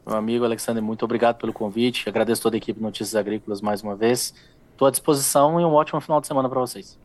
Meu 0.07 0.17
amigo 0.17 0.47
Alexandre, 0.47 0.81
muito 0.81 1.05
obrigado 1.05 1.37
pelo 1.37 1.53
convite. 1.53 2.09
Agradeço 2.09 2.41
toda 2.41 2.57
a 2.57 2.59
equipe 2.59 2.81
Notícias 2.81 3.15
Agrícolas 3.15 3.61
mais 3.61 3.83
uma 3.83 3.95
vez. 3.95 4.33
Estou 4.73 4.89
à 4.89 4.91
disposição 4.91 5.61
e 5.61 5.65
um 5.67 5.75
ótimo 5.75 6.01
final 6.01 6.23
de 6.23 6.27
semana 6.27 6.49
para 6.49 6.59
vocês. 6.59 6.99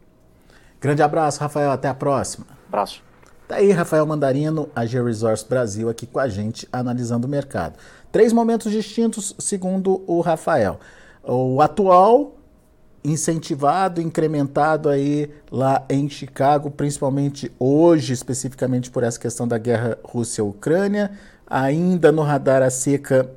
Grande 0.80 1.04
abraço, 1.04 1.42
Rafael. 1.42 1.72
Até 1.72 1.90
a 1.90 1.94
próxima. 1.94 2.48
Abraço. 2.70 3.04
Tá 3.48 3.58
aí 3.58 3.72
Rafael 3.72 4.06
Mandarino, 4.08 4.70
a 4.76 4.88
G 4.88 5.02
Resource 5.04 5.46
Brasil, 5.48 5.88
aqui 5.88 6.08
com 6.08 6.20
a 6.20 6.28
gente, 6.28 6.68
analisando 6.72 7.28
o 7.28 7.30
mercado. 7.30 7.76
Três 8.12 8.34
momentos 8.34 8.72
distintos, 8.72 9.36
segundo 9.38 10.04
o 10.08 10.20
Rafael. 10.22 10.80
O 11.24 11.62
atual, 11.62 12.36
incentivado, 13.04 14.02
incrementado 14.02 14.90
aí 14.90 15.30
lá 15.52 15.86
em 15.88 16.10
Chicago, 16.10 16.72
principalmente 16.72 17.52
hoje, 17.60 18.14
especificamente 18.14 18.90
por 18.90 19.04
essa 19.04 19.20
questão 19.20 19.48
da 19.48 19.60
guerra 19.60 19.96
Rússia-Ucrânia, 20.04 21.12
ainda 21.46 22.12
no 22.12 22.24
radar 22.24 22.64
a 22.64 22.72
seca 22.72 23.30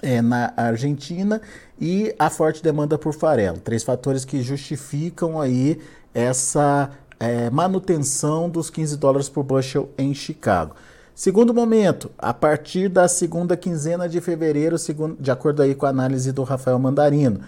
é, 0.00 0.22
na 0.22 0.52
Argentina 0.56 1.40
e 1.80 2.14
a 2.16 2.30
forte 2.30 2.62
demanda 2.62 2.96
por 2.96 3.12
farelo. 3.12 3.58
Três 3.58 3.82
fatores 3.82 4.24
que 4.24 4.40
justificam 4.40 5.40
aí 5.40 5.80
essa 6.14 6.90
é, 7.22 7.48
manutenção 7.50 8.50
dos 8.50 8.68
15 8.68 8.96
dólares 8.96 9.28
por 9.28 9.44
bushel 9.44 9.88
em 9.96 10.12
Chicago. 10.12 10.74
Segundo 11.14 11.54
momento, 11.54 12.10
a 12.18 12.34
partir 12.34 12.88
da 12.88 13.06
segunda 13.06 13.56
quinzena 13.56 14.08
de 14.08 14.20
fevereiro, 14.20 14.76
segundo, 14.76 15.16
de 15.22 15.30
acordo 15.30 15.62
aí 15.62 15.72
com 15.72 15.86
a 15.86 15.90
análise 15.90 16.32
do 16.32 16.42
Rafael 16.42 16.80
Mandarino, 16.80 17.38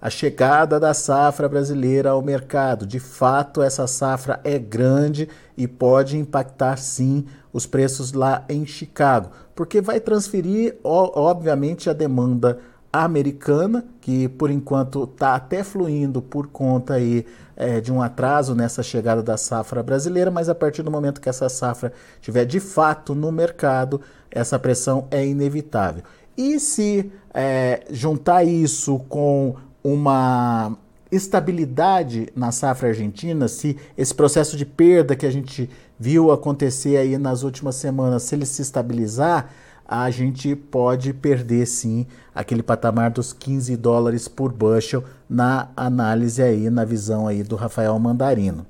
a 0.00 0.08
chegada 0.08 0.78
da 0.78 0.94
safra 0.94 1.48
brasileira 1.48 2.10
ao 2.10 2.22
mercado. 2.22 2.86
De 2.86 3.00
fato, 3.00 3.60
essa 3.60 3.88
safra 3.88 4.38
é 4.44 4.56
grande 4.56 5.28
e 5.56 5.66
pode 5.66 6.16
impactar 6.16 6.76
sim 6.76 7.26
os 7.52 7.66
preços 7.66 8.12
lá 8.12 8.44
em 8.48 8.64
Chicago, 8.64 9.30
porque 9.52 9.80
vai 9.80 9.98
transferir, 9.98 10.76
obviamente, 10.84 11.90
a 11.90 11.92
demanda 11.92 12.60
americana, 13.02 13.84
que 14.00 14.28
por 14.28 14.50
enquanto 14.50 15.02
está 15.04 15.34
até 15.34 15.64
fluindo 15.64 16.22
por 16.22 16.46
conta 16.46 16.94
aí 16.94 17.26
é, 17.56 17.80
de 17.80 17.92
um 17.92 18.00
atraso 18.00 18.54
nessa 18.54 18.84
chegada 18.84 19.20
da 19.20 19.36
safra 19.36 19.82
brasileira, 19.82 20.30
mas 20.30 20.48
a 20.48 20.54
partir 20.54 20.82
do 20.82 20.90
momento 20.90 21.20
que 21.20 21.28
essa 21.28 21.48
safra 21.48 21.92
estiver 22.20 22.44
de 22.44 22.60
fato 22.60 23.14
no 23.14 23.32
mercado, 23.32 24.00
essa 24.30 24.58
pressão 24.58 25.08
é 25.10 25.26
inevitável. 25.26 26.04
E 26.36 26.60
se 26.60 27.10
é, 27.32 27.84
juntar 27.90 28.44
isso 28.44 29.00
com 29.08 29.56
uma 29.82 30.76
estabilidade 31.10 32.28
na 32.34 32.52
safra 32.52 32.88
argentina, 32.88 33.48
se 33.48 33.76
esse 33.98 34.14
processo 34.14 34.56
de 34.56 34.64
perda 34.64 35.16
que 35.16 35.26
a 35.26 35.30
gente 35.30 35.68
viu 35.98 36.30
acontecer 36.30 36.96
aí 36.96 37.18
nas 37.18 37.42
últimas 37.42 37.74
semanas, 37.74 38.22
se 38.22 38.34
ele 38.34 38.46
se 38.46 38.62
estabilizar, 38.62 39.50
a 39.86 40.10
gente 40.10 40.56
pode 40.56 41.12
perder 41.12 41.66
sim 41.66 42.06
aquele 42.34 42.62
patamar 42.62 43.10
dos 43.10 43.32
15 43.32 43.76
dólares 43.76 44.26
por 44.26 44.52
bushel 44.52 45.04
na 45.28 45.68
análise 45.76 46.42
aí, 46.42 46.70
na 46.70 46.84
visão 46.84 47.28
aí 47.28 47.42
do 47.42 47.56
Rafael 47.56 47.98
Mandarino. 47.98 48.66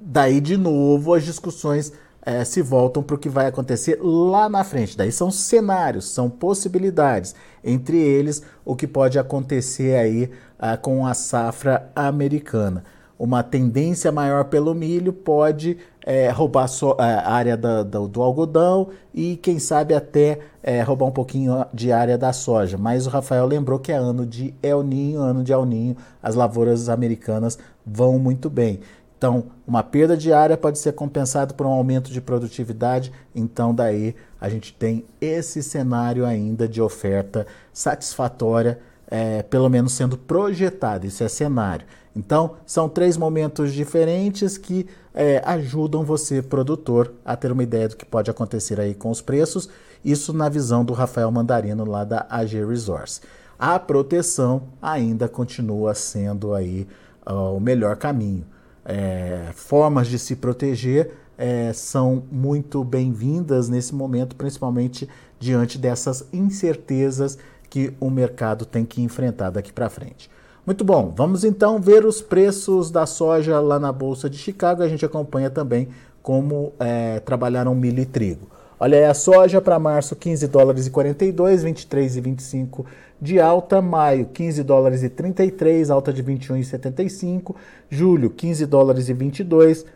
Daí 0.00 0.40
de 0.40 0.56
novo 0.56 1.14
as 1.14 1.24
discussões 1.24 1.92
é, 2.22 2.44
se 2.44 2.60
voltam 2.60 3.02
para 3.02 3.14
o 3.16 3.18
que 3.18 3.28
vai 3.28 3.46
acontecer 3.46 3.98
lá 4.02 4.48
na 4.48 4.64
frente. 4.64 4.96
Daí 4.96 5.12
são 5.12 5.30
cenários, 5.30 6.08
são 6.08 6.28
possibilidades. 6.28 7.34
Entre 7.64 7.96
eles, 7.96 8.42
o 8.64 8.74
que 8.76 8.86
pode 8.86 9.18
acontecer 9.18 9.96
aí 9.96 10.30
ah, 10.58 10.76
com 10.76 11.06
a 11.06 11.14
safra 11.14 11.90
americana 11.94 12.84
uma 13.18 13.42
tendência 13.42 14.12
maior 14.12 14.44
pelo 14.44 14.74
milho 14.74 15.12
pode 15.12 15.78
é, 16.04 16.28
roubar 16.30 16.68
é, 16.98 17.02
a 17.02 17.30
área 17.30 17.56
da, 17.56 17.82
do, 17.82 18.22
algodão 18.22 18.90
e, 19.12 19.36
quem 19.36 19.58
sabe, 19.58 19.94
até 19.94 20.38
é, 20.62 20.82
roubar 20.82 21.06
um 21.06 21.12
pouquinho 21.12 21.64
de 21.72 21.90
área 21.90 22.18
da 22.18 22.32
soja. 22.32 22.76
Mas 22.76 23.06
o 23.06 23.10
Rafael 23.10 23.46
lembrou 23.46 23.78
que 23.78 23.90
é 23.90 23.96
ano 23.96 24.26
de 24.26 24.54
El 24.62 24.82
Ninho, 24.82 25.20
ano 25.20 25.42
de 25.42 25.52
El 25.52 25.64
Ninho, 25.64 25.96
as 26.22 26.34
lavouras 26.34 26.88
americanas 26.88 27.58
vão 27.84 28.18
muito 28.18 28.50
bem. 28.50 28.80
Então, 29.18 29.46
uma 29.66 29.82
perda 29.82 30.14
de 30.14 30.32
área 30.32 30.58
pode 30.58 30.78
ser 30.78 30.92
compensada 30.92 31.54
por 31.54 31.66
um 31.66 31.70
aumento 31.70 32.12
de 32.12 32.20
produtividade. 32.20 33.10
Então, 33.34 33.74
daí 33.74 34.14
a 34.38 34.48
gente 34.48 34.74
tem 34.74 35.06
esse 35.20 35.62
cenário 35.62 36.26
ainda 36.26 36.68
de 36.68 36.82
oferta 36.82 37.46
satisfatória, 37.72 38.78
é, 39.08 39.42
pelo 39.42 39.70
menos 39.70 39.94
sendo 39.94 40.18
projetado. 40.18 41.06
Isso 41.06 41.24
é 41.24 41.28
cenário. 41.28 41.86
Então, 42.16 42.56
são 42.64 42.88
três 42.88 43.18
momentos 43.18 43.74
diferentes 43.74 44.56
que 44.56 44.86
é, 45.14 45.42
ajudam 45.44 46.02
você, 46.02 46.40
produtor, 46.40 47.12
a 47.22 47.36
ter 47.36 47.52
uma 47.52 47.62
ideia 47.62 47.88
do 47.88 47.96
que 47.96 48.06
pode 48.06 48.30
acontecer 48.30 48.80
aí 48.80 48.94
com 48.94 49.10
os 49.10 49.20
preços. 49.20 49.68
Isso 50.02 50.32
na 50.32 50.48
visão 50.48 50.82
do 50.82 50.94
Rafael 50.94 51.30
Mandarino, 51.30 51.84
lá 51.84 52.04
da 52.04 52.26
AG 52.30 52.64
Resource. 52.64 53.20
A 53.58 53.78
proteção 53.78 54.62
ainda 54.80 55.28
continua 55.28 55.94
sendo 55.94 56.54
aí 56.54 56.88
uh, 57.26 57.54
o 57.54 57.60
melhor 57.60 57.96
caminho. 57.96 58.46
É, 58.82 59.50
formas 59.54 60.06
de 60.06 60.18
se 60.18 60.36
proteger 60.36 61.12
é, 61.36 61.70
são 61.74 62.22
muito 62.32 62.82
bem-vindas 62.82 63.68
nesse 63.68 63.94
momento, 63.94 64.36
principalmente 64.36 65.06
diante 65.38 65.76
dessas 65.76 66.26
incertezas 66.32 67.36
que 67.68 67.92
o 68.00 68.08
mercado 68.08 68.64
tem 68.64 68.86
que 68.86 69.02
enfrentar 69.02 69.50
daqui 69.50 69.70
para 69.70 69.90
frente. 69.90 70.30
Muito 70.66 70.82
bom, 70.82 71.12
vamos 71.14 71.44
então 71.44 71.80
ver 71.80 72.04
os 72.04 72.20
preços 72.20 72.90
da 72.90 73.06
soja 73.06 73.60
lá 73.60 73.78
na 73.78 73.92
Bolsa 73.92 74.28
de 74.28 74.36
Chicago. 74.36 74.82
A 74.82 74.88
gente 74.88 75.06
acompanha 75.06 75.48
também 75.48 75.86
como 76.20 76.72
é, 76.80 77.20
trabalharam 77.20 77.72
milho 77.72 78.02
e 78.02 78.04
trigo. 78.04 78.48
Olha 78.80 78.98
aí 78.98 79.04
a 79.04 79.14
soja 79.14 79.60
para 79.60 79.78
março 79.78 80.16
15 80.16 80.48
dólares 80.48 80.88
e 80.88 80.90
42, 80.90 81.62
23 81.62 82.16
e 82.16 82.20
25 82.20 82.84
de 83.22 83.38
alta, 83.38 83.80
maio 83.80 84.26
15 84.26 84.64
dólares 84.64 85.04
e 85.04 85.08
33, 85.08 85.88
alta 85.88 86.12
de 86.12 86.24
21,75, 86.24 87.54
julho 87.88 88.28
15 88.28 88.66
dólares 88.66 89.08
e 89.08 89.12
22, 89.12 89.86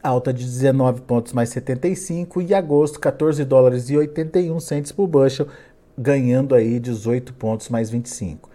alta 0.00 0.32
de 0.32 0.44
19 0.44 1.00
pontos 1.00 1.32
mais 1.32 1.48
75 1.48 2.40
e 2.40 2.54
agosto 2.54 3.00
14 3.00 3.44
dólares 3.44 3.90
e 3.90 3.96
81 3.96 4.60
centes 4.60 4.92
por 4.92 5.08
bushel, 5.08 5.48
ganhando 5.98 6.54
aí 6.54 6.78
18 6.78 7.34
pontos 7.34 7.68
mais 7.68 7.90
25. 7.90 8.51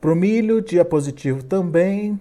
Para 0.00 0.12
o 0.12 0.16
milho, 0.16 0.62
dia 0.62 0.82
positivo 0.82 1.44
também. 1.44 2.18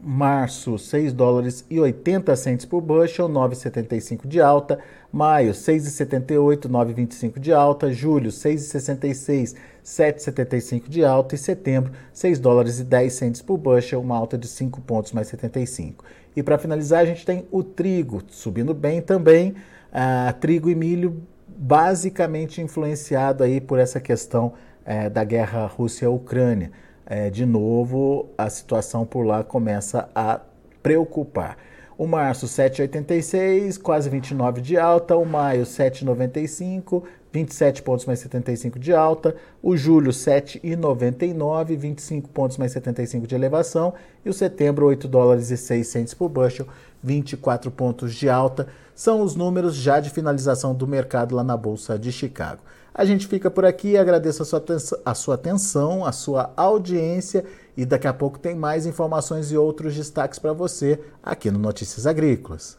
Março, 0.00 0.78
6 0.78 1.12
dólares 1.12 1.66
e 1.68 1.80
80 1.80 2.36
centes 2.36 2.64
por 2.64 2.80
bushel, 2.80 3.28
9,75 3.28 4.28
de 4.28 4.40
alta. 4.40 4.78
Maio, 5.12 5.50
6,78, 5.50 6.68
9,25 6.68 7.40
de 7.40 7.52
alta. 7.52 7.92
Julho, 7.92 8.30
6,66, 8.30 9.56
7,75 9.84 10.88
de 10.88 11.04
alta. 11.04 11.34
E 11.34 11.38
setembro, 11.38 11.90
6 12.12 12.38
dólares 12.38 12.78
e 12.78 12.84
10 12.84 13.12
centes 13.12 13.42
por 13.42 13.58
bushel, 13.58 14.00
uma 14.00 14.16
alta 14.16 14.38
de 14.38 14.46
5 14.46 14.80
pontos 14.82 15.10
mais 15.10 15.26
75. 15.26 16.04
E 16.36 16.44
para 16.44 16.58
finalizar, 16.58 17.00
a 17.00 17.06
gente 17.06 17.26
tem 17.26 17.44
o 17.50 17.64
trigo 17.64 18.22
subindo 18.28 18.72
bem 18.72 19.02
também. 19.02 19.50
Uh, 19.90 20.32
trigo 20.38 20.70
e 20.70 20.76
milho 20.76 21.20
basicamente 21.48 22.62
influenciado 22.62 23.42
aí 23.42 23.60
por 23.60 23.80
essa 23.80 23.98
questão 23.98 24.52
uh, 24.86 25.10
da 25.10 25.24
guerra 25.24 25.66
Rússia-Ucrânia 25.66 26.70
é, 27.06 27.30
de 27.30 27.46
novo 27.46 28.28
a 28.36 28.50
situação 28.50 29.06
por 29.06 29.24
lá 29.24 29.44
começa 29.44 30.08
a 30.14 30.40
preocupar. 30.82 31.56
O 31.98 32.06
março 32.06 32.46
7,86, 32.46 33.80
quase 33.80 34.10
29 34.10 34.60
de 34.60 34.76
alta. 34.76 35.16
O 35.16 35.24
maio 35.24 35.64
7,95, 35.64 37.04
27 37.32 37.82
pontos 37.82 38.04
mais 38.04 38.18
75 38.18 38.78
de 38.78 38.92
alta. 38.92 39.34
O 39.62 39.76
julho 39.78 40.10
7,99, 40.10 41.74
25 41.74 42.28
pontos 42.28 42.58
mais 42.58 42.72
75 42.72 43.26
de 43.26 43.34
elevação. 43.34 43.94
E 44.22 44.28
o 44.28 44.34
setembro 44.34 44.84
8 44.84 45.08
dólares 45.08 45.50
e 45.50 45.56
6 45.56 46.12
por 46.12 46.28
bushel, 46.28 46.66
24 47.02 47.70
pontos 47.70 48.14
de 48.14 48.28
alta. 48.28 48.66
São 48.94 49.22
os 49.22 49.34
números 49.34 49.74
já 49.74 49.98
de 49.98 50.10
finalização 50.10 50.74
do 50.74 50.86
mercado 50.86 51.34
lá 51.34 51.42
na 51.42 51.56
Bolsa 51.56 51.98
de 51.98 52.12
Chicago. 52.12 52.60
A 52.98 53.04
gente 53.04 53.26
fica 53.26 53.50
por 53.50 53.66
aqui, 53.66 53.98
agradeço 53.98 54.40
a 54.40 54.46
sua, 54.46 54.64
a 55.04 55.14
sua 55.14 55.34
atenção, 55.34 56.02
a 56.02 56.12
sua 56.12 56.50
audiência 56.56 57.44
e 57.76 57.84
daqui 57.84 58.06
a 58.06 58.14
pouco 58.14 58.38
tem 58.38 58.56
mais 58.56 58.86
informações 58.86 59.52
e 59.52 59.56
outros 59.56 59.94
destaques 59.94 60.38
para 60.38 60.54
você 60.54 60.98
aqui 61.22 61.50
no 61.50 61.58
Notícias 61.58 62.06
Agrícolas. 62.06 62.78